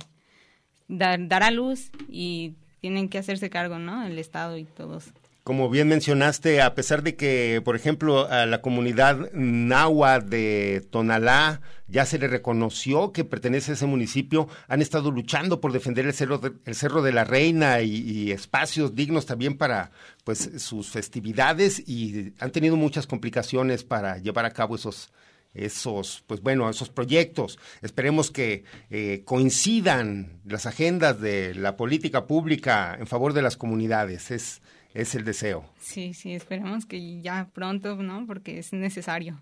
[0.89, 4.07] dar, dar a luz y tienen que hacerse cargo, ¿no?
[4.07, 5.05] El Estado y todos.
[5.43, 11.63] Como bien mencionaste, a pesar de que, por ejemplo, a la comunidad náhuatl de Tonalá
[11.89, 16.13] ya se le reconoció que pertenece a ese municipio, han estado luchando por defender el
[16.13, 19.91] cerro de, el cerro de la Reina y, y, espacios dignos también para
[20.25, 25.11] pues sus festividades y han tenido muchas complicaciones para llevar a cabo esos
[25.55, 27.59] esos, pues bueno, esos proyectos.
[27.83, 34.31] Esperemos que eh, coincidan las agendas de la política pública en favor de las comunidades.
[34.31, 34.61] Es,
[34.93, 35.65] es el deseo.
[35.81, 38.27] Sí, sí, esperemos que ya pronto, ¿no?
[38.27, 39.41] Porque es necesario.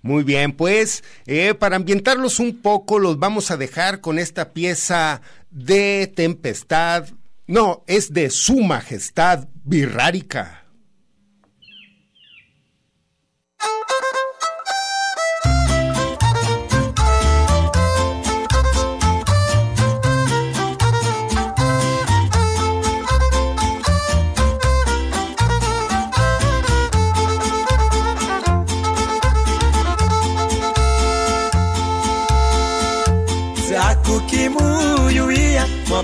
[0.00, 5.20] Muy bien, pues eh, para ambientarlos un poco, los vamos a dejar con esta pieza
[5.50, 7.08] de Tempestad.
[7.46, 9.48] No, es de Su Majestad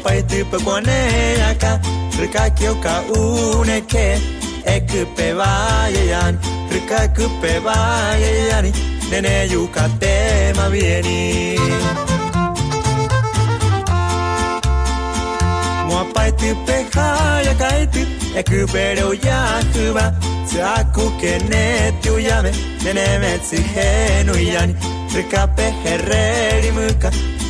[0.04, 1.70] paiti pe koneaka,
[2.20, 4.06] rika kioka uneke,
[4.74, 6.38] ek pe vajean,
[6.72, 8.70] rika ke pe vajejani,
[9.10, 11.56] nene juka tema vieni.
[15.88, 18.02] Mua paiti pe haja kaiti,
[18.36, 19.38] ek pe reuja
[19.74, 20.06] hyvä,
[20.46, 20.60] se
[22.12, 22.52] u ya me
[22.84, 24.74] nene metsi henujani,
[25.14, 27.10] rika pe herreri myka,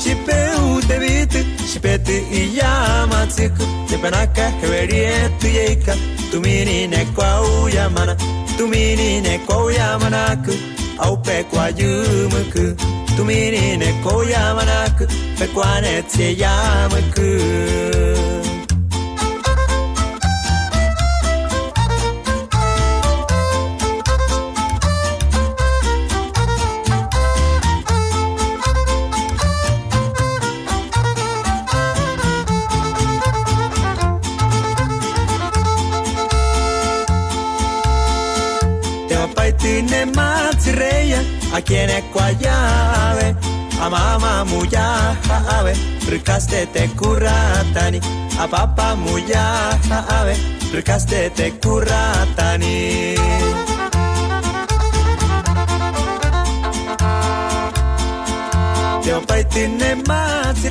[0.00, 1.32] ci peu de bit
[1.70, 5.94] și pe tâi ia mațicu de pe naca hverie tu ei ca
[6.30, 8.14] tu mini ne coau ia mana
[8.56, 10.52] tu mini ne coau ia mana cu
[10.96, 12.74] au pe coa jumă cu
[13.16, 15.04] tu mini ne coau ia mana cu
[15.38, 17.26] pe coa ne ție ia mă cu
[41.56, 43.34] a quien es cuallave,
[43.80, 45.72] a mama mullave,
[46.06, 47.98] ricaste te curratani,
[48.38, 50.36] a papa mullave,
[50.70, 53.14] ricaste te curratani.
[59.02, 60.68] Te opaiti ne matsi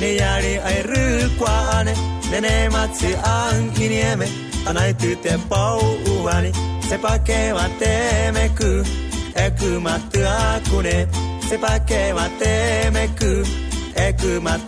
[0.00, 1.94] ne järi ai rykwane,
[2.30, 4.26] ne ne matsi ankinieme,
[4.66, 6.52] anaiti te pauvani,
[6.88, 9.05] se pakeva teme kyy.
[9.44, 11.08] E cu mă tăcune
[11.48, 13.48] Se pa che mă teme cu
[13.94, 14.60] E cu mă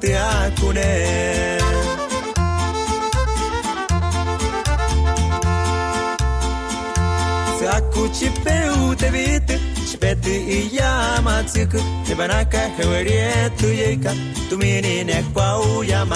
[7.59, 12.59] Se acu ci peu te vite Și pe tâi ia mă țică Te bana ca
[12.79, 14.13] hăurie tu ei ca
[14.49, 16.07] Tu minine cu au ia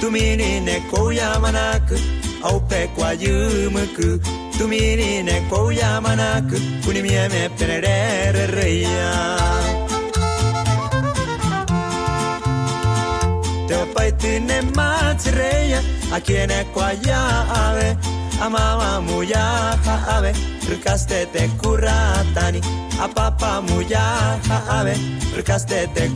[0.00, 0.06] Tu
[2.42, 2.88] Au pe
[6.84, 9.12] Kunimie me perere reya
[13.68, 15.80] Te paiti ne matsireya
[16.12, 17.20] Aquí ne kwa ya
[17.64, 17.96] ave
[18.40, 19.76] Amama muya
[20.08, 20.32] ave
[20.68, 22.60] Rukaste te kuratani
[23.00, 24.38] Apapa muya
[24.70, 24.94] ave
[25.36, 26.08] Rukaste te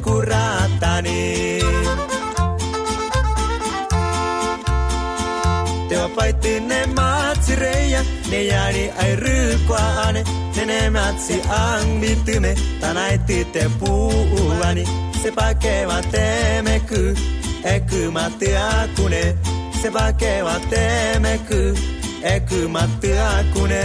[5.90, 8.00] Te vapaiti ne maatsi reija,
[8.30, 10.22] ne jäädi ai ryykua ane.
[10.56, 14.84] Ne ne matsi angvitime, tanaiti te puuvani.
[15.22, 17.02] Se pakeva temeky,
[17.74, 19.22] eky matiakune.
[19.82, 21.74] Se pakeva temeky,
[22.22, 23.84] eky matiakune.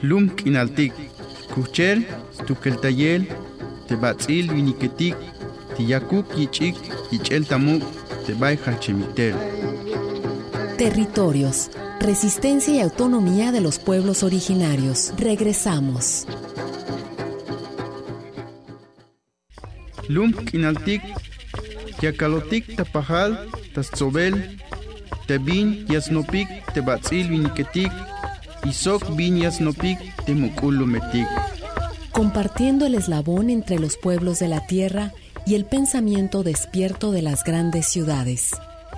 [0.00, 0.92] Ku Eku mate akune Lum kinaltik,
[1.54, 2.04] kuchel,
[2.46, 3.26] tukeltayel,
[3.88, 5.16] tebatzil viniketik,
[5.76, 6.76] tiyakuk yichik,
[7.10, 7.82] yichel tamuk,
[8.26, 9.34] tebay hachemitel.
[10.76, 15.12] Territorios, resistencia y autonomía de los pueblos originarios.
[15.18, 16.26] Regresamos.
[20.08, 21.02] Lum kinaltik,
[22.00, 24.58] yakalotik tapajal, tatzobel,
[25.26, 27.92] tebin yasnopik, tebatzil viniketik,
[28.68, 31.26] Isok viñas metik.
[32.12, 35.12] Compartiendo el eslabón entre los pueblos de la tierra
[35.46, 38.50] y el pensamiento despierto de las grandes ciudades.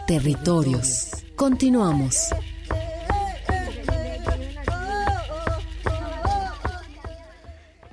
[0.08, 1.10] Territorios.
[1.36, 2.30] Continuamos.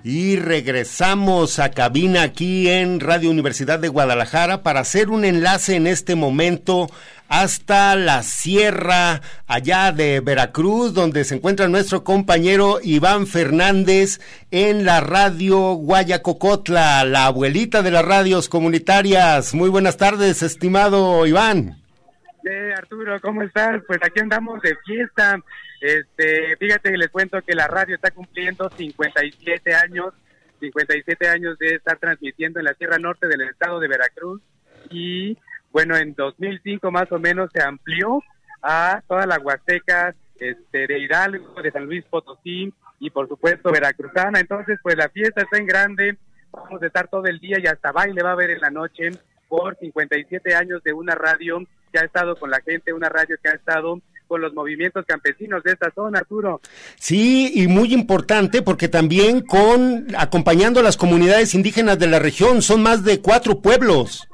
[0.03, 5.85] Y regresamos a cabina aquí en Radio Universidad de Guadalajara para hacer un enlace en
[5.85, 6.89] este momento
[7.29, 14.19] hasta la sierra allá de Veracruz, donde se encuentra nuestro compañero Iván Fernández
[14.51, 19.53] en la radio Guayacocotla, la abuelita de las radios comunitarias.
[19.53, 21.75] Muy buenas tardes, estimado Iván.
[22.49, 23.81] Eh, Arturo, ¿cómo estás?
[23.85, 25.37] Pues aquí andamos de fiesta.
[25.81, 30.13] Este, fíjate que les cuento que la radio está cumpliendo 57 años,
[30.59, 34.41] 57 años de estar transmitiendo en la Sierra Norte del estado de Veracruz
[34.89, 35.37] y
[35.71, 38.21] bueno, en 2005 más o menos se amplió
[38.61, 44.39] a toda la Huasteca este, de Hidalgo, de San Luis Potosí y por supuesto Veracruzana.
[44.39, 46.17] Entonces, pues la fiesta está en grande,
[46.51, 49.11] vamos a estar todo el día y hasta baile va a haber en la noche
[49.47, 53.49] por 57 años de una radio que ha estado con la gente, una radio que
[53.49, 56.59] ha estado con los movimientos campesinos de esta zona, Arturo.
[56.97, 62.61] Sí, y muy importante porque también con acompañando a las comunidades indígenas de la región,
[62.61, 64.26] son más de cuatro pueblos.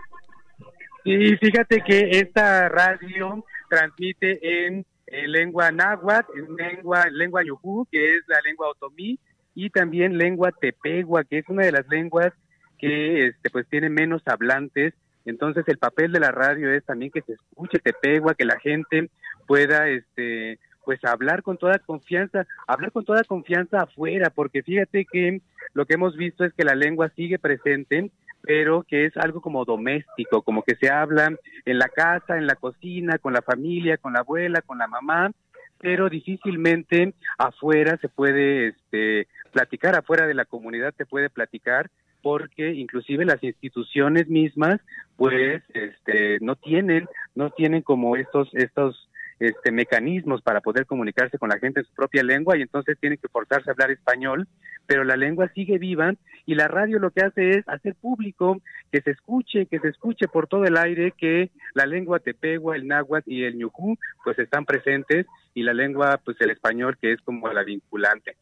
[1.04, 8.16] Sí, fíjate que esta radio transmite en, en lengua náhuatl, en lengua, lengua yujú, que
[8.16, 9.20] es la lengua otomí,
[9.56, 12.32] y también lengua tepegua, que es una de las lenguas
[12.80, 14.94] que este, pues tiene menos hablantes.
[15.26, 19.10] Entonces el papel de la radio es también que se escuche tepegua, que la gente
[19.48, 25.42] pueda este pues hablar con toda confianza, hablar con toda confianza afuera, porque fíjate que
[25.74, 28.12] lo que hemos visto es que la lengua sigue presente,
[28.46, 31.34] pero que es algo como doméstico, como que se habla
[31.66, 35.32] en la casa, en la cocina, con la familia, con la abuela, con la mamá,
[35.80, 41.90] pero difícilmente afuera se puede este, platicar, afuera de la comunidad se puede platicar,
[42.22, 44.82] porque inclusive las instituciones mismas,
[45.16, 51.50] pues, este, no tienen, no tienen como estos, estos este, mecanismos para poder comunicarse con
[51.50, 54.48] la gente en su propia lengua y entonces tienen que forzarse a hablar español,
[54.86, 56.14] pero la lengua sigue viva
[56.46, 58.62] y la radio lo que hace es hacer público
[58.92, 62.88] que se escuche, que se escuche por todo el aire que la lengua tepegua, el
[62.88, 67.22] náhuatl y el ñujú pues están presentes y la lengua pues el español que es
[67.22, 68.36] como la vinculante.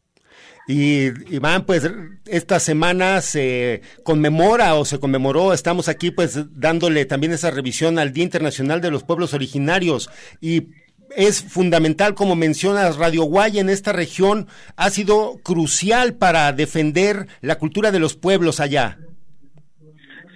[0.66, 1.90] Y Iván, pues
[2.26, 8.12] esta semana se conmemora o se conmemoró, estamos aquí pues dándole también esa revisión al
[8.12, 10.08] Día Internacional de los Pueblos Originarios
[10.40, 10.68] y
[11.16, 14.46] es fundamental, como mencionas, Radio Guaya en esta región
[14.76, 18.98] ha sido crucial para defender la cultura de los pueblos allá.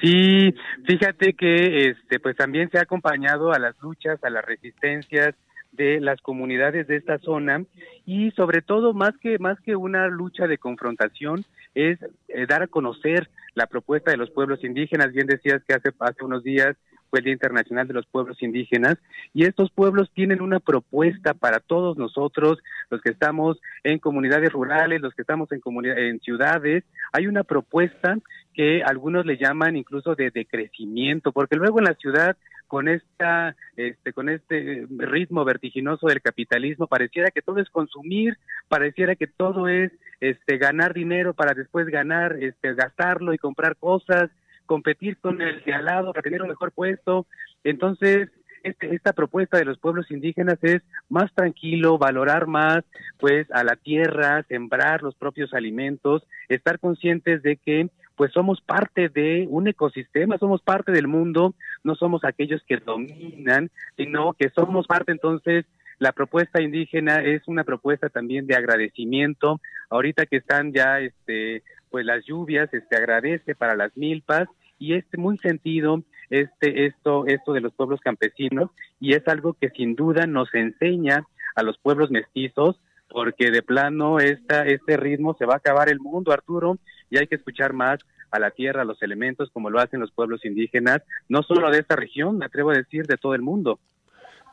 [0.00, 0.54] Sí,
[0.86, 5.34] fíjate que este pues también se ha acompañado a las luchas, a las resistencias
[5.72, 7.64] de las comunidades de esta zona
[8.04, 11.98] y sobre todo más que más que una lucha de confrontación es
[12.28, 15.12] eh, dar a conocer la propuesta de los pueblos indígenas.
[15.12, 16.76] Bien decías que hace hace unos días
[17.11, 18.96] fue el Día Internacional de los Pueblos Indígenas,
[19.34, 22.59] y estos pueblos tienen una propuesta para todos nosotros,
[22.90, 25.61] los que estamos en comunidades rurales, los que estamos en,
[25.96, 28.18] en ciudades, hay una propuesta
[28.54, 32.36] que algunos le llaman incluso de decrecimiento, porque luego en la ciudad
[32.66, 38.38] con esta este con este ritmo vertiginoso del capitalismo pareciera que todo es consumir,
[38.68, 44.30] pareciera que todo es este ganar dinero para después ganar este gastarlo y comprar cosas
[44.66, 47.26] competir con el de al lado para tener un mejor puesto.
[47.64, 48.28] Entonces,
[48.62, 52.84] este, esta propuesta de los pueblos indígenas es más tranquilo, valorar más
[53.18, 59.08] pues a la tierra, sembrar los propios alimentos, estar conscientes de que pues somos parte
[59.08, 61.54] de un ecosistema, somos parte del mundo,
[61.84, 65.64] no somos aquellos que dominan, sino que somos parte entonces
[65.98, 69.60] la propuesta indígena es una propuesta también de agradecimiento.
[69.88, 71.62] Ahorita que están ya este
[71.97, 77.55] pues las lluvias, este agradece para las milpas y es muy sentido este esto esto
[77.55, 78.68] de los pueblos campesinos
[79.01, 81.24] y es algo que sin duda nos enseña
[81.55, 82.78] a los pueblos mestizos
[83.09, 86.76] porque de plano esta este ritmo se va a acabar el mundo Arturo
[87.09, 90.12] y hay que escuchar más a la tierra, a los elementos como lo hacen los
[90.12, 90.99] pueblos indígenas,
[91.30, 93.80] no solo de esta región, me atrevo a decir de todo el mundo.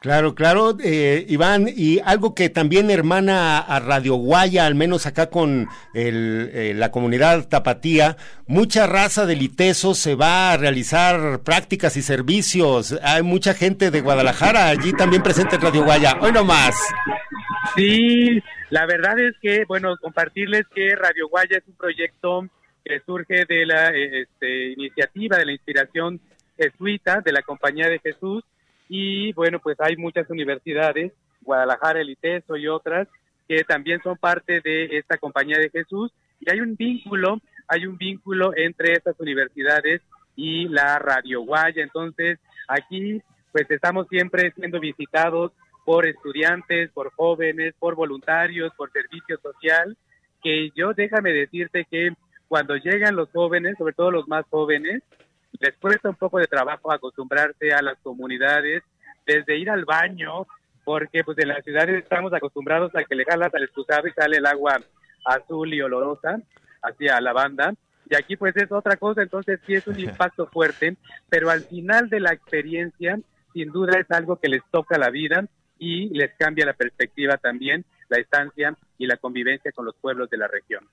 [0.03, 5.29] Claro, claro, eh, Iván, y algo que también hermana a Radio Guaya, al menos acá
[5.29, 11.95] con el, eh, la comunidad tapatía, mucha raza de litesos se va a realizar prácticas
[11.95, 12.99] y servicios.
[13.01, 16.17] Hay mucha gente de Guadalajara allí también presente en Radio Guaya.
[16.19, 16.75] Hoy no más.
[17.73, 22.49] Sí, la verdad es que, bueno, compartirles que Radio Guaya es un proyecto
[22.83, 26.19] que surge de la eh, este, iniciativa, de la inspiración
[26.57, 28.43] jesuita de la Compañía de Jesús
[28.89, 31.11] y bueno, pues hay muchas universidades,
[31.41, 33.07] Guadalajara, el ITESO y otras,
[33.47, 37.97] que también son parte de esta compañía de Jesús y hay un vínculo, hay un
[37.97, 40.01] vínculo entre estas universidades
[40.35, 41.83] y la Radio Guaya.
[41.83, 43.21] Entonces, aquí
[43.51, 45.51] pues estamos siempre siendo visitados
[45.85, 49.95] por estudiantes, por jóvenes, por voluntarios, por servicio social,
[50.41, 52.13] que yo déjame decirte que
[52.47, 55.03] cuando llegan los jóvenes, sobre todo los más jóvenes,
[55.59, 58.83] les cuesta un poco de trabajo acostumbrarse a las comunidades,
[59.25, 60.45] desde ir al baño,
[60.83, 64.37] porque pues en las ciudades estamos acostumbrados a que le jalas al excusado y sale
[64.37, 64.81] el agua
[65.25, 66.39] azul y olorosa
[66.81, 67.73] hacia la banda.
[68.09, 70.97] Y aquí pues es otra cosa, entonces sí es un impacto fuerte,
[71.29, 73.17] pero al final de la experiencia,
[73.53, 75.45] sin duda es algo que les toca la vida
[75.79, 80.37] y les cambia la perspectiva también, la estancia y la convivencia con los pueblos de
[80.37, 80.83] la región.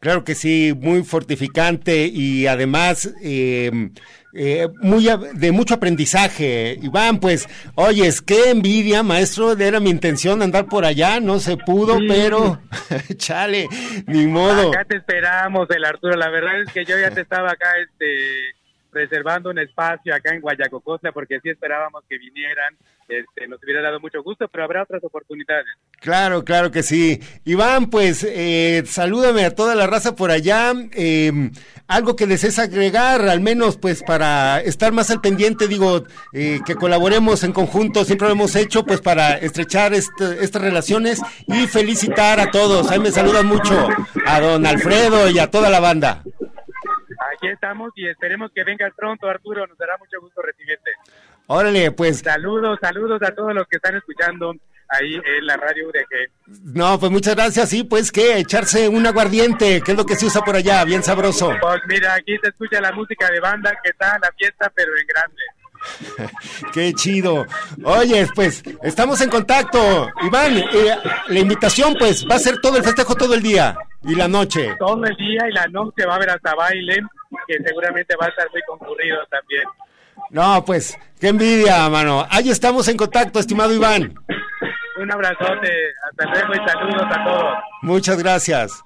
[0.00, 3.90] Claro que sí, muy fortificante y además eh,
[4.32, 6.78] eh, muy de mucho aprendizaje.
[6.80, 11.98] Iván, pues, oyes, qué envidia, maestro, era mi intención andar por allá, no se pudo,
[12.08, 12.58] pero
[13.16, 13.68] chale,
[14.06, 14.70] ni modo.
[14.70, 18.54] Acá te esperamos, el Arturo, la verdad es que yo ya te estaba acá, este
[18.92, 22.76] reservando un espacio acá en Guayacocotla porque sí esperábamos que vinieran,
[23.08, 25.66] este, nos hubiera dado mucho gusto, pero habrá otras oportunidades.
[25.98, 27.20] Claro, claro que sí.
[27.44, 30.72] Iván, pues eh, salúdame a toda la raza por allá.
[30.92, 31.50] Em,
[31.88, 36.76] algo que desees agregar, al menos pues para estar más al pendiente, digo, eh, que
[36.76, 42.38] colaboremos en conjunto, siempre lo hemos hecho pues para estrechar este, estas relaciones y felicitar
[42.40, 42.90] a todos.
[42.90, 43.88] Ahí me saludan mucho
[44.26, 46.22] a don Alfredo y a toda la banda.
[47.20, 49.66] Aquí estamos y esperemos que vengas pronto, Arturo.
[49.66, 50.90] Nos dará mucho gusto recibirte.
[51.46, 52.20] Órale, pues.
[52.20, 54.54] Saludos, saludos a todos los que están escuchando
[54.88, 56.74] ahí en la radio UDG.
[56.74, 57.68] No, pues muchas gracias.
[57.68, 61.02] Sí, pues que echarse un aguardiente, que es lo que se usa por allá, bien
[61.02, 61.52] sabroso.
[61.60, 64.92] Pues mira, aquí se escucha la música de banda que está en la fiesta, pero
[64.96, 66.32] en grande.
[66.72, 67.46] Qué chido.
[67.84, 70.10] Oye, pues estamos en contacto.
[70.22, 70.96] Iván, eh,
[71.28, 74.74] la invitación pues va a ser todo el festejo todo el día y la noche.
[74.78, 77.00] Todo el día y la noche va a haber hasta baile,
[77.46, 79.64] que seguramente va a estar muy concurrido también.
[80.30, 82.26] No, pues, qué envidia, mano.
[82.30, 84.14] Ahí estamos en contacto, estimado Iván.
[85.00, 85.72] Un abrazote,
[86.10, 87.54] hasta luego y saludos a todos.
[87.82, 88.82] Muchas gracias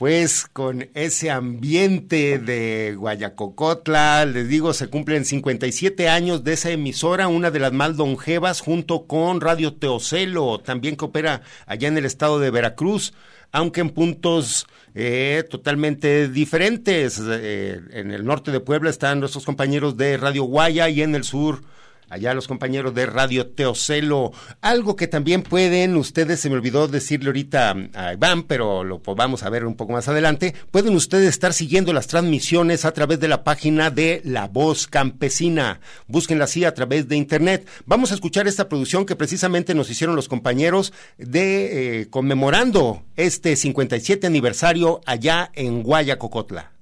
[0.00, 7.28] pues con ese ambiente de Guayacocotla, les digo, se cumplen 57 años de esa emisora,
[7.28, 12.06] una de las más longevas, junto con Radio Teocelo, también que opera allá en el
[12.06, 13.12] estado de Veracruz,
[13.52, 17.20] aunque en puntos eh, totalmente diferentes.
[17.24, 21.24] Eh, en el norte de Puebla están nuestros compañeros de Radio Guaya y en el
[21.24, 21.62] sur
[22.10, 24.32] allá los compañeros de Radio Teocelo.
[24.60, 29.42] Algo que también pueden, ustedes, se me olvidó decirle ahorita a Iván, pero lo vamos
[29.42, 33.28] a ver un poco más adelante, pueden ustedes estar siguiendo las transmisiones a través de
[33.28, 35.80] la página de La Voz Campesina.
[36.06, 37.66] Búsquenla así a través de internet.
[37.86, 43.56] Vamos a escuchar esta producción que precisamente nos hicieron los compañeros de eh, conmemorando este
[43.56, 46.79] 57 aniversario allá en Guayacocotla.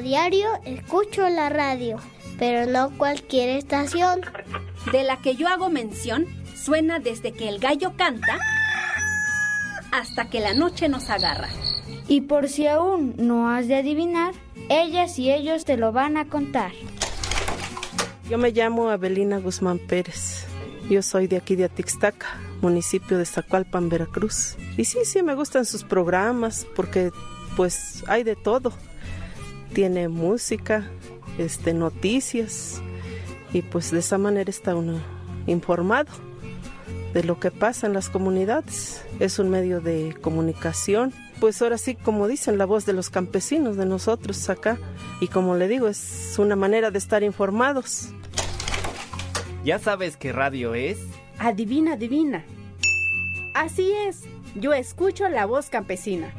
[0.00, 1.98] Diario, escucho la radio,
[2.38, 4.20] pero no cualquier estación.
[4.92, 8.38] De la que yo hago mención suena desde que el gallo canta
[9.92, 11.48] hasta que la noche nos agarra.
[12.08, 14.34] Y por si aún no has de adivinar,
[14.68, 16.72] ellas y ellos te lo van a contar.
[18.28, 20.46] Yo me llamo Abelina Guzmán Pérez.
[20.88, 24.56] Yo soy de aquí de Atixtaca, municipio de Zacualpan, Veracruz.
[24.76, 27.10] Y sí, sí me gustan sus programas porque
[27.56, 28.72] pues hay de todo
[29.72, 30.88] tiene música,
[31.38, 32.80] este, noticias
[33.52, 35.00] y pues de esa manera está uno
[35.46, 36.10] informado
[37.12, 39.04] de lo que pasa en las comunidades.
[39.18, 41.12] Es un medio de comunicación.
[41.40, 44.78] Pues ahora sí, como dicen, la voz de los campesinos, de nosotros acá.
[45.20, 48.10] Y como le digo, es una manera de estar informados.
[49.64, 50.98] ¿Ya sabes qué radio es?
[51.38, 52.44] Adivina, adivina.
[53.54, 54.22] Así es,
[54.54, 56.32] yo escucho la voz campesina.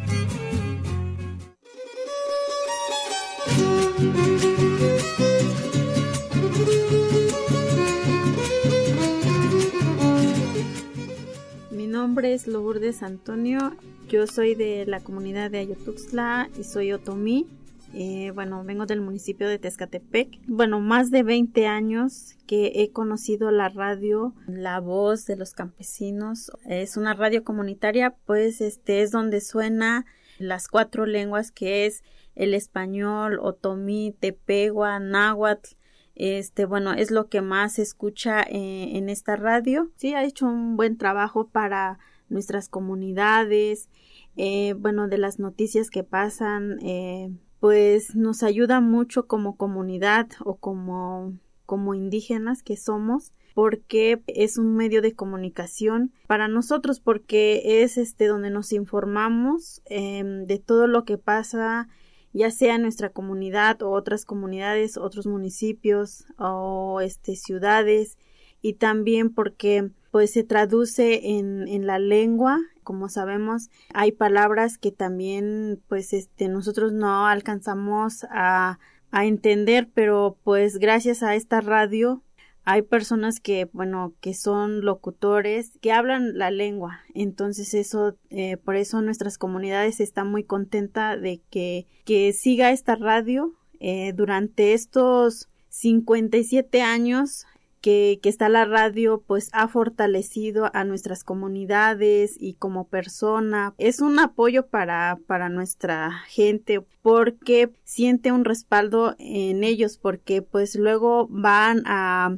[11.71, 13.75] Mi nombre es Lourdes Antonio,
[14.09, 17.47] yo soy de la comunidad de Ayotuxtla y soy otomí.
[17.93, 20.39] Eh, bueno, vengo del municipio de Tezcatepec.
[20.47, 26.51] Bueno, más de 20 años que he conocido la radio, la voz de los campesinos.
[26.65, 30.05] Es una radio comunitaria, pues este es donde suena
[30.39, 32.03] las cuatro lenguas que es
[32.41, 35.75] el español, otomí, tepegua, náhuatl,
[36.15, 39.91] este, bueno, es lo que más se escucha eh, en esta radio.
[39.95, 43.89] Sí, ha hecho un buen trabajo para nuestras comunidades,
[44.37, 50.55] eh, bueno, de las noticias que pasan, eh, pues nos ayuda mucho como comunidad o
[50.55, 51.33] como,
[51.67, 58.27] como indígenas que somos porque es un medio de comunicación para nosotros porque es este
[58.27, 61.89] donde nos informamos em, de todo lo que pasa
[62.33, 68.17] ya sea nuestra comunidad o otras comunidades, otros municipios o este ciudades.
[68.61, 74.91] Y también porque pues se traduce en, en la lengua como sabemos hay palabras que
[74.91, 78.79] también pues este nosotros no alcanzamos a,
[79.11, 82.21] a entender pero pues gracias a esta radio
[82.63, 86.99] hay personas que, bueno, que son locutores, que hablan la lengua.
[87.13, 92.95] Entonces eso, eh, por eso nuestras comunidades están muy contentas de que, que siga esta
[92.95, 97.45] radio eh, durante estos 57 años
[97.81, 103.73] que, que, está la radio, pues ha fortalecido a nuestras comunidades y como persona.
[103.79, 110.75] Es un apoyo para, para nuestra gente porque siente un respaldo en ellos porque pues
[110.75, 112.37] luego van a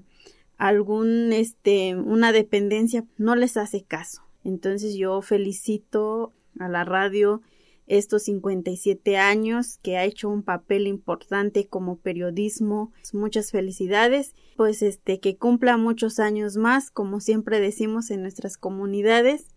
[0.64, 4.22] algún este una dependencia no les hace caso.
[4.46, 7.42] Entonces yo felicito a la radio
[7.86, 12.94] estos 57 años que ha hecho un papel importante como periodismo.
[13.12, 19.48] Muchas felicidades, pues este que cumpla muchos años más, como siempre decimos en nuestras comunidades.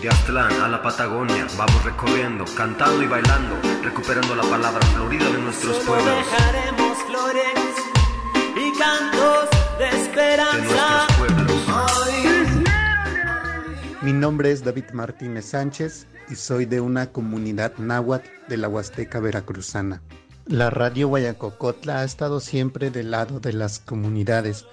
[0.00, 5.38] De Aztlán a la Patagonia vamos recorriendo, cantando y bailando, recuperando la palabra florida de
[5.38, 6.14] nuestros pueblos
[8.84, 11.06] cantos de esperanza.
[14.02, 19.20] Mi nombre es David Martínez Sánchez y soy de una comunidad náhuatl de la Huasteca
[19.20, 20.02] Veracruzana.
[20.46, 24.66] La radio Guayacocotla ha estado siempre del lado de las comunidades.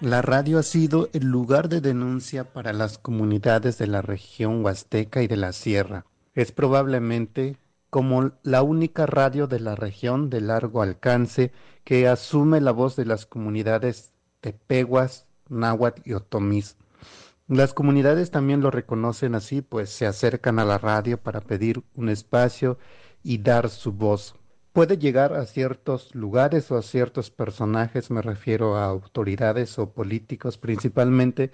[0.00, 5.22] La radio ha sido el lugar de denuncia para las comunidades de la región huasteca
[5.22, 6.04] y de la sierra.
[6.34, 7.56] Es probablemente
[7.90, 11.50] como la única radio de la región de largo alcance
[11.86, 14.10] que asume la voz de las comunidades
[14.40, 16.76] tepehuas, náhuatl y otomís.
[17.46, 22.08] Las comunidades también lo reconocen así, pues se acercan a la radio para pedir un
[22.08, 22.76] espacio
[23.22, 24.34] y dar su voz.
[24.72, 30.58] Puede llegar a ciertos lugares o a ciertos personajes, me refiero a autoridades o políticos
[30.58, 31.52] principalmente,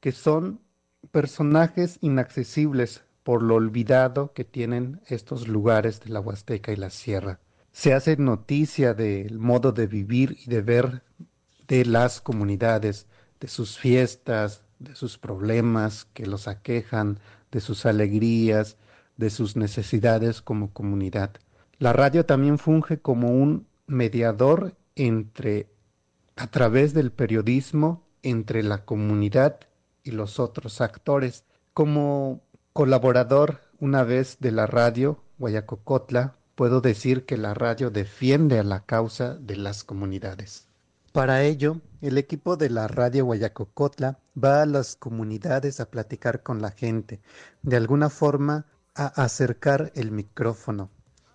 [0.00, 0.62] que son
[1.10, 7.40] personajes inaccesibles por lo olvidado que tienen estos lugares de la Huasteca y la Sierra
[7.76, 11.02] se hace noticia del modo de vivir y de ver
[11.68, 13.06] de las comunidades,
[13.38, 17.18] de sus fiestas, de sus problemas que los aquejan,
[17.52, 18.78] de sus alegrías,
[19.18, 21.32] de sus necesidades como comunidad.
[21.78, 25.68] La radio también funge como un mediador entre,
[26.36, 29.60] a través del periodismo, entre la comunidad
[30.02, 31.44] y los otros actores.
[31.74, 32.40] Como
[32.72, 38.84] colaborador una vez de la radio Guayacocotla, puedo decir que la radio defiende a la
[38.84, 40.66] causa de las comunidades.
[41.12, 46.60] Para ello, el equipo de la radio Guayacocotla va a las comunidades a platicar con
[46.60, 47.20] la gente,
[47.62, 50.90] de alguna forma a acercar el micrófono.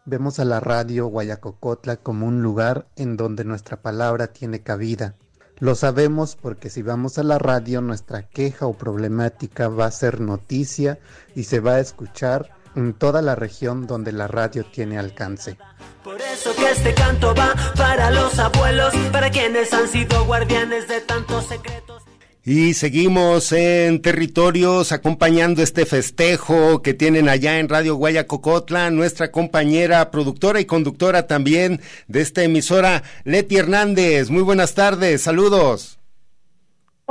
[0.06, 5.16] Vemos a la radio Guayacocotla como un lugar en donde nuestra palabra tiene cabida.
[5.60, 10.20] Lo sabemos porque si vamos a la radio nuestra queja o problemática va a ser
[10.20, 10.98] noticia
[11.36, 15.58] y se va a escuchar en toda la región donde la radio tiene alcance.
[16.04, 21.02] Por eso que este canto va para los abuelos, para quienes han sido guardianes de
[21.02, 22.04] tantos secretos.
[22.44, 30.10] Y seguimos en territorios acompañando este festejo que tienen allá en Radio Guayacocotla, nuestra compañera
[30.10, 34.32] productora y conductora también de esta emisora, Leti Hernández.
[34.32, 36.01] Muy buenas tardes, saludos.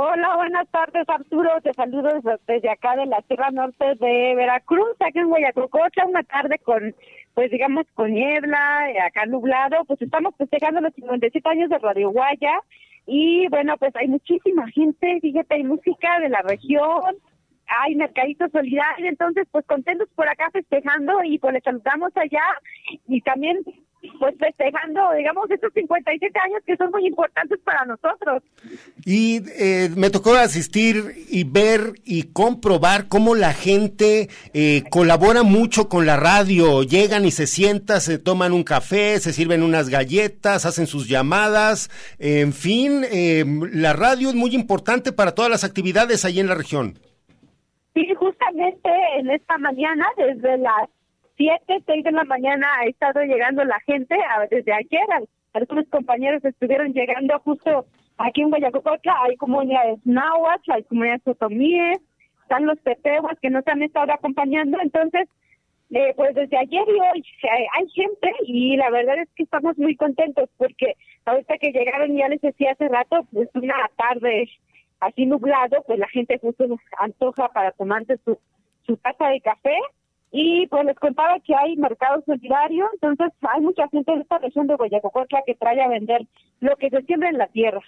[0.03, 2.09] Hola, buenas tardes Arturo, te saludo
[2.47, 6.95] desde acá de la Sierra Norte de Veracruz, aquí en Guayacocotla, una tarde con,
[7.35, 12.61] pues digamos, con niebla, acá nublado, pues estamos festejando los 57 años de Radio Guaya.
[13.05, 17.17] Y bueno, pues hay muchísima gente, fíjate, hay música de la región,
[17.67, 22.41] hay mercadito solidario, entonces pues contentos por acá festejando y pues les saludamos allá.
[23.07, 23.59] Y también
[24.19, 28.43] pues festejando, digamos, estos 57 años que son muy importantes para nosotros.
[29.05, 35.89] Y eh, me tocó asistir y ver y comprobar cómo la gente eh, colabora mucho
[35.89, 40.65] con la radio, llegan y se sientan, se toman un café, se sirven unas galletas,
[40.65, 41.89] hacen sus llamadas,
[42.19, 46.55] en fin, eh, la radio es muy importante para todas las actividades ahí en la
[46.55, 46.99] región.
[47.93, 50.89] Sí, justamente en esta mañana, desde las
[51.41, 54.15] 7, 6 de la mañana ha estado llegando la gente,
[54.51, 55.01] desde ayer
[55.53, 57.87] algunos compañeros estuvieron llegando justo
[58.19, 61.99] aquí en Guayacocotla, hay comunidades náhuatl, hay comunidades otomíes,
[62.43, 65.27] están los tepehuas que nos han estado acompañando, entonces
[65.89, 67.25] eh, pues desde ayer y hoy
[67.75, 70.93] hay gente y la verdad es que estamos muy contentos porque
[71.25, 74.47] ahorita que llegaron ya les decía hace rato, pues una tarde
[74.99, 76.65] así nublado, pues la gente justo
[76.99, 78.37] antoja para tomarse su,
[78.85, 79.75] su taza de café
[80.31, 84.67] y pues les contaba que hay mercado solidario, entonces hay mucha gente en esta región
[84.67, 86.25] de Guayacocotla que trae a vender
[86.61, 87.81] lo que se siembra en la tierra.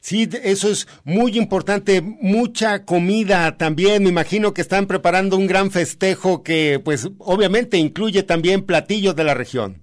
[0.00, 5.70] Sí, eso es muy importante, mucha comida también, me imagino que están preparando un gran
[5.70, 9.82] festejo que pues obviamente incluye también platillos de la región.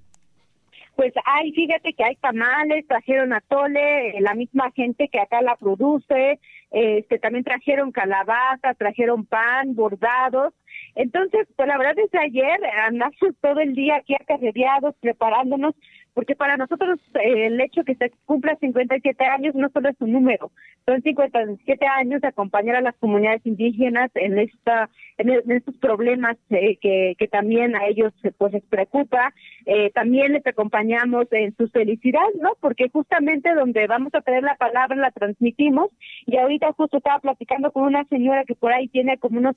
[0.95, 5.55] Pues hay, fíjate que hay tamales, trajeron atole, eh, la misma gente que acá la
[5.55, 6.39] produce,
[6.71, 10.53] este también trajeron calabaza, trajeron pan, bordados,
[10.97, 15.75] entonces, pues la verdad desde ayer andamos todo el día aquí acarreados, preparándonos,
[16.15, 20.13] porque para nosotros eh, el hecho que se cumpla 57 años no solo es un
[20.13, 20.49] número,
[20.87, 24.89] son 57 años de acompañar a las comunidades indígenas en esta
[25.19, 29.33] en, estos problemas eh, que, que también a ellos pues les preocupa,
[29.67, 32.53] eh, también les acompañamos en su felicidad, ¿no?
[32.59, 35.91] Porque justamente donde vamos a tener la palabra la transmitimos
[36.25, 39.55] y ahorita justo estaba platicando con una señora que por ahí tiene como unos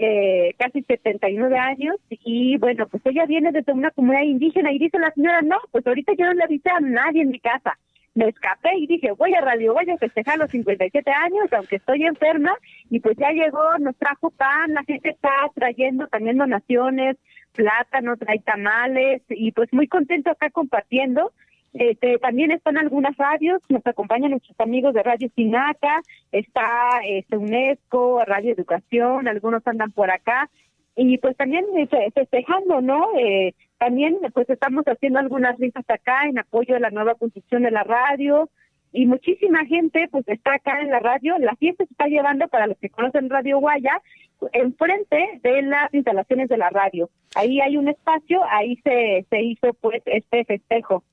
[0.00, 4.96] eh, casi 79 años y bueno, pues ella viene desde una comunidad indígena y dice
[4.98, 7.76] la señora, no, pues ahorita yo no le avisé a nadie en mi casa.
[8.14, 12.04] Me escapé y dije, voy a Radio, voy a festejar los 57 años, aunque estoy
[12.04, 12.52] enferma,
[12.90, 17.16] y pues ya llegó, nos trajo pan, la gente está trayendo también donaciones,
[17.54, 21.32] plátano, trae tamales, y pues muy contento acá compartiendo.
[21.78, 26.02] Este, también están algunas radios, nos acompañan nuestros amigos de Radio Sinaca,
[26.32, 30.50] está este, UNESCO, Radio Educación, algunos andan por acá,
[30.96, 33.10] y pues también este, festejando, ¿no?
[33.16, 37.70] Eh, también pues estamos haciendo algunas risas acá en apoyo de la nueva construcción de
[37.70, 38.50] la radio,
[38.92, 42.66] y muchísima gente pues está acá en la radio, la fiesta se está llevando para
[42.66, 44.02] los que conocen Radio Guaya,
[44.52, 47.08] enfrente de las instalaciones de la radio.
[47.36, 51.04] Ahí hay un espacio, ahí se, se hizo pues este festejo.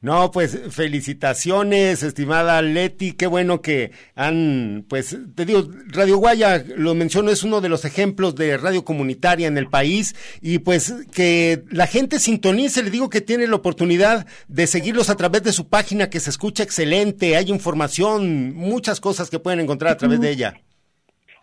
[0.00, 6.94] No, pues felicitaciones, estimada Leti, qué bueno que han, pues te digo, Radio Guaya, lo
[6.94, 11.64] menciono, es uno de los ejemplos de radio comunitaria en el país y pues que
[11.70, 15.68] la gente sintonice, le digo que tiene la oportunidad de seguirlos a través de su
[15.68, 20.30] página que se escucha excelente, hay información, muchas cosas que pueden encontrar a través de
[20.30, 20.60] ella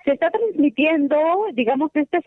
[0.06, 1.18] se está transmitiendo,
[1.54, 2.20] digamos, este,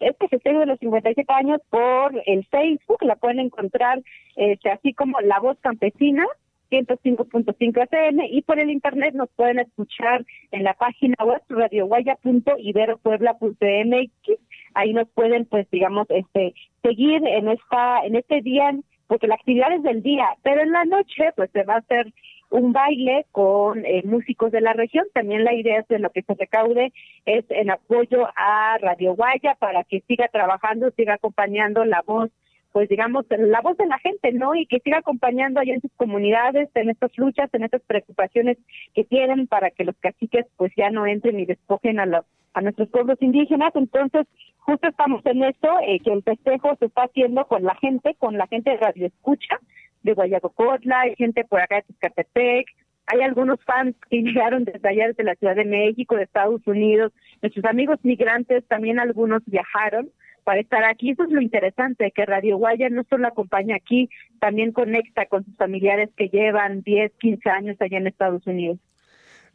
[0.00, 4.00] este festejo de los 57 años por el Facebook, la pueden encontrar
[4.36, 6.24] este, así como La Voz Campesina,
[6.70, 14.38] 105.5 FM y por el internet nos pueden escuchar en la página web radioguaya.iberopuebla.mx.
[14.74, 18.70] Ahí nos pueden, pues, digamos, este, seguir en esta, en este día,
[19.06, 22.12] porque la actividad es del día, pero en la noche, pues, se va a hacer
[22.54, 25.04] un baile con eh, músicos de la región.
[25.12, 26.92] También la idea es de lo que se recaude
[27.26, 32.30] es en apoyo a Radio Guaya para que siga trabajando, siga acompañando la voz
[32.70, 34.56] pues digamos, la voz de la gente, ¿no?
[34.56, 38.58] Y que siga acompañando allá en sus comunidades, en estas luchas, en estas preocupaciones
[38.94, 42.62] que tienen para que los caciques pues ya no entren y despojen a, los, a
[42.62, 43.70] nuestros pueblos indígenas.
[43.76, 44.26] Entonces,
[44.58, 48.36] justo estamos en esto, eh, que el festejo se está haciendo con la gente, con
[48.36, 49.60] la gente de Radio Escucha,
[50.04, 52.66] de Guayacocotla, hay gente por acá de Tizcatepec,
[53.06, 57.12] hay algunos fans que llegaron desde allá, desde la Ciudad de México, de Estados Unidos,
[57.42, 60.10] nuestros amigos migrantes también algunos viajaron
[60.44, 61.10] para estar aquí.
[61.10, 65.56] Eso es lo interesante, que Radio Guaya no solo acompaña aquí, también conecta con sus
[65.56, 68.78] familiares que llevan 10, 15 años allá en Estados Unidos.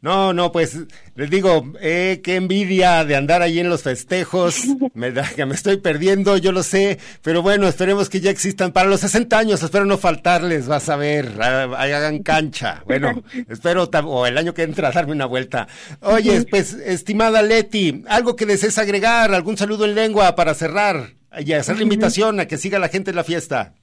[0.02, 0.78] No, no, pues
[1.14, 4.62] les digo, eh, qué envidia de andar ahí en los festejos,
[4.94, 8.72] me da que me estoy perdiendo, yo lo sé, pero bueno, esperemos que ya existan.
[8.72, 14.26] Para los 60 años, espero no faltarles, vas a ver, hagan cancha, bueno, espero, o
[14.26, 15.68] el año que entra, darme una vuelta.
[16.00, 21.52] Oye, pues, estimada Leti, algo que desees agregar, algún saludo en lengua para cerrar y
[21.52, 23.74] hacer la invitación a que siga la gente en la fiesta.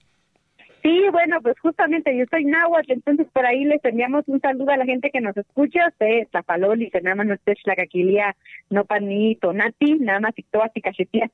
[0.83, 4.77] Sí, bueno, pues justamente yo soy náhuatl, entonces por ahí les enviamos un saludo a
[4.77, 8.35] la gente que nos escucha, usted, Zapaloli, se llama nuestra Caquilia,
[8.69, 11.31] no panito, nati, nada más y cachetías,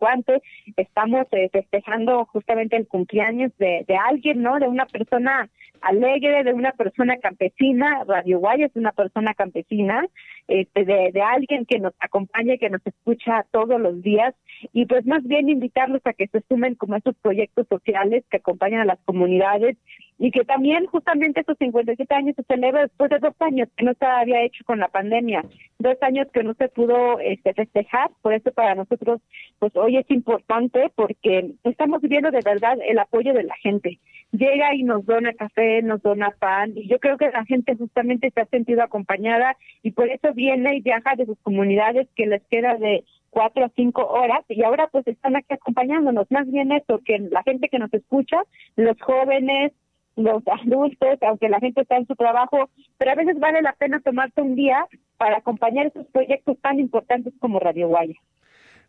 [0.00, 0.42] guante,
[0.76, 4.58] estamos eh, festejando justamente el cumpleaños de, de alguien, ¿no?
[4.58, 5.48] De una persona
[5.80, 10.04] alegre, de una persona campesina, Radio Guaya es una persona campesina,
[10.48, 14.34] este, de, alguien que nos acompaña, que nos escucha todos los días,
[14.72, 18.80] y pues más bien invitarlos a que se sumen como estos proyectos sociales que acompañan
[18.80, 19.76] a las comunidades
[20.18, 23.92] y que también justamente estos 57 años se celebra después de dos años que no
[23.94, 25.44] se había hecho con la pandemia,
[25.78, 29.20] dos años que no se pudo este, festejar, por eso para nosotros
[29.58, 34.00] pues hoy es importante porque estamos viviendo de verdad el apoyo de la gente.
[34.32, 38.30] Llega y nos dona café, nos dona pan y yo creo que la gente justamente
[38.30, 42.42] se ha sentido acompañada y por eso viene y viaja de sus comunidades que les
[42.48, 46.30] queda de cuatro o cinco horas y ahora pues están aquí acompañándonos.
[46.30, 48.42] Más bien eso, que la gente que nos escucha,
[48.76, 49.72] los jóvenes,
[50.16, 52.68] los adultos, aunque la gente está en su trabajo,
[52.98, 57.32] pero a veces vale la pena tomarse un día para acompañar esos proyectos tan importantes
[57.38, 58.14] como Radio Guaya.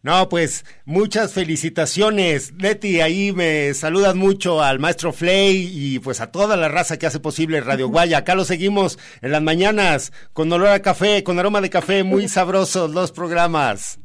[0.02, 2.54] No, pues muchas felicitaciones.
[2.58, 7.06] Leti, ahí me saludan mucho al maestro Flay y pues a toda la raza que
[7.06, 8.20] hace posible Radio Guaya.
[8.20, 12.30] Acá lo seguimos en las mañanas con olor a café, con aroma de café, muy
[12.30, 14.00] sabrosos los programas.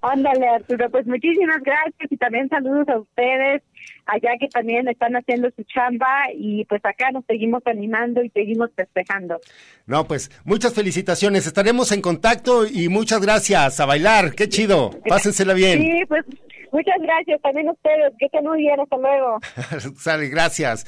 [0.00, 3.62] Ándale, Arturo, pues muchísimas gracias y también saludos a ustedes
[4.06, 8.70] allá que también están haciendo su chamba y pues acá nos seguimos animando y seguimos
[8.74, 9.40] festejando.
[9.86, 15.54] No, pues muchas felicitaciones, estaremos en contacto y muchas gracias, a bailar, qué chido, pásensela
[15.54, 15.80] bien.
[15.80, 16.24] Sí, pues
[16.72, 19.38] muchas gracias también a ustedes, que estén muy bien, hasta luego.
[19.96, 20.86] Sale, gracias.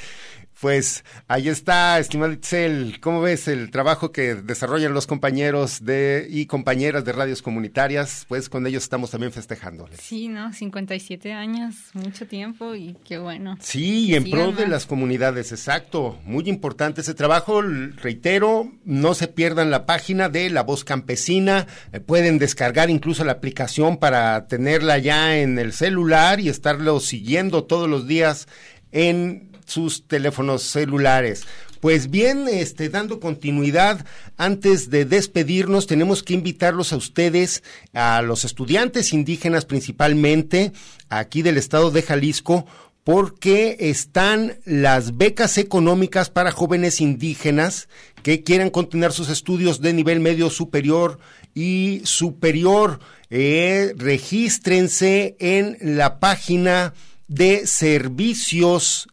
[0.61, 6.47] Pues ahí está, estimado Itzel, ¿cómo ves el trabajo que desarrollan los compañeros de y
[6.47, 8.27] compañeras de radios comunitarias?
[8.29, 9.89] Pues con ellos estamos también festejando.
[10.01, 10.53] Sí, ¿no?
[10.53, 13.57] 57 años, mucho tiempo y qué bueno.
[13.61, 16.19] Sí, y en pro de las comunidades, exacto.
[16.25, 22.01] Muy importante ese trabajo, reitero, no se pierdan la página de La Voz Campesina, eh,
[22.01, 27.89] pueden descargar incluso la aplicación para tenerla ya en el celular y estarlo siguiendo todos
[27.89, 28.49] los días
[28.91, 31.45] en sus teléfonos celulares.
[31.81, 34.05] Pues bien, este, dando continuidad,
[34.37, 37.63] antes de despedirnos, tenemos que invitarlos a ustedes,
[37.93, 40.73] a los estudiantes indígenas principalmente,
[41.09, 42.67] aquí del estado de Jalisco,
[43.05, 47.89] porque están las becas económicas para jóvenes indígenas
[48.23, 51.19] que quieran continuar sus estudios de nivel medio superior
[51.55, 53.01] y superior.
[53.31, 56.93] Eh, regístrense en la página
[57.29, 59.09] de servicios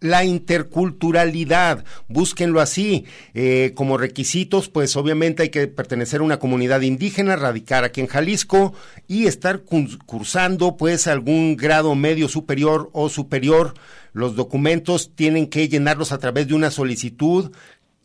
[0.04, 1.84] la interculturalidad.
[2.08, 3.06] Búsquenlo así.
[3.32, 8.08] Eh, como requisitos, pues obviamente hay que pertenecer a una comunidad indígena, radicar aquí en
[8.08, 8.74] Jalisco
[9.08, 9.62] y estar
[10.04, 13.72] cursando pues algún grado medio superior o superior.
[14.12, 17.50] Los documentos tienen que llenarlos a través de una solicitud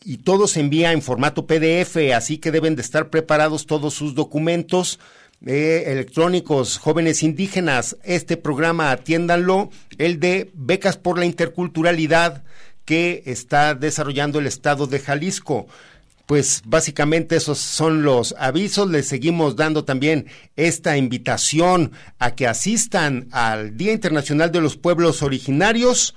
[0.04, 4.14] y todo se envía en formato PDF, así que deben de estar preparados todos sus
[4.14, 4.98] documentos
[5.46, 7.96] eh, electrónicos, jóvenes indígenas.
[8.02, 12.44] Este programa atiéndanlo, el de becas por la interculturalidad
[12.84, 15.66] que está desarrollando el estado de Jalisco.
[16.26, 18.88] pues básicamente esos son los avisos.
[18.88, 21.90] Les seguimos dando también esta invitación
[22.20, 26.14] a que asistan al Día Internacional de los Pueblos Originarios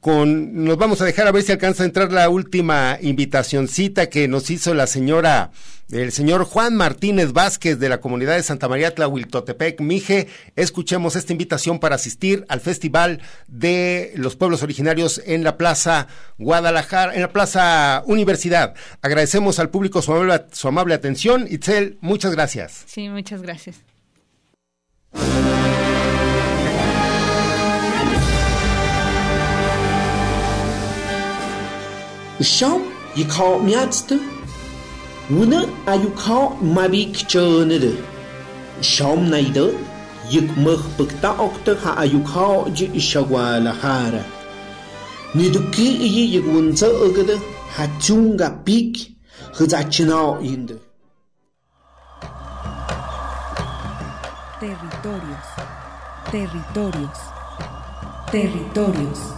[0.00, 4.28] con, nos vamos a dejar a ver si alcanza a entrar la última invitacioncita que
[4.28, 5.50] nos hizo la señora,
[5.90, 10.28] el señor Juan Martínez Vázquez de la comunidad de Santa María Tlahuiltotepec, Mije.
[10.54, 16.06] Escuchemos esta invitación para asistir al Festival de los Pueblos Originarios en la Plaza
[16.38, 18.74] Guadalajara, en la Plaza Universidad.
[19.02, 21.46] Agradecemos al público su amable, su amable atención.
[21.50, 22.84] Itzel, muchas gracias.
[22.86, 23.76] Sí, muchas gracias.
[32.40, 32.80] Shop
[33.16, 34.10] yi khaw myatst
[35.30, 37.92] Wuna ayu khaw mabi kchönede
[38.80, 39.74] Shom naide
[40.30, 40.48] yik
[45.78, 47.36] yi yik wunza ugede
[47.74, 48.94] ha chunga pik
[49.56, 50.76] Hzachinaw inde
[54.60, 55.48] Territorios,
[56.32, 57.20] territorios,
[58.32, 59.37] territorios.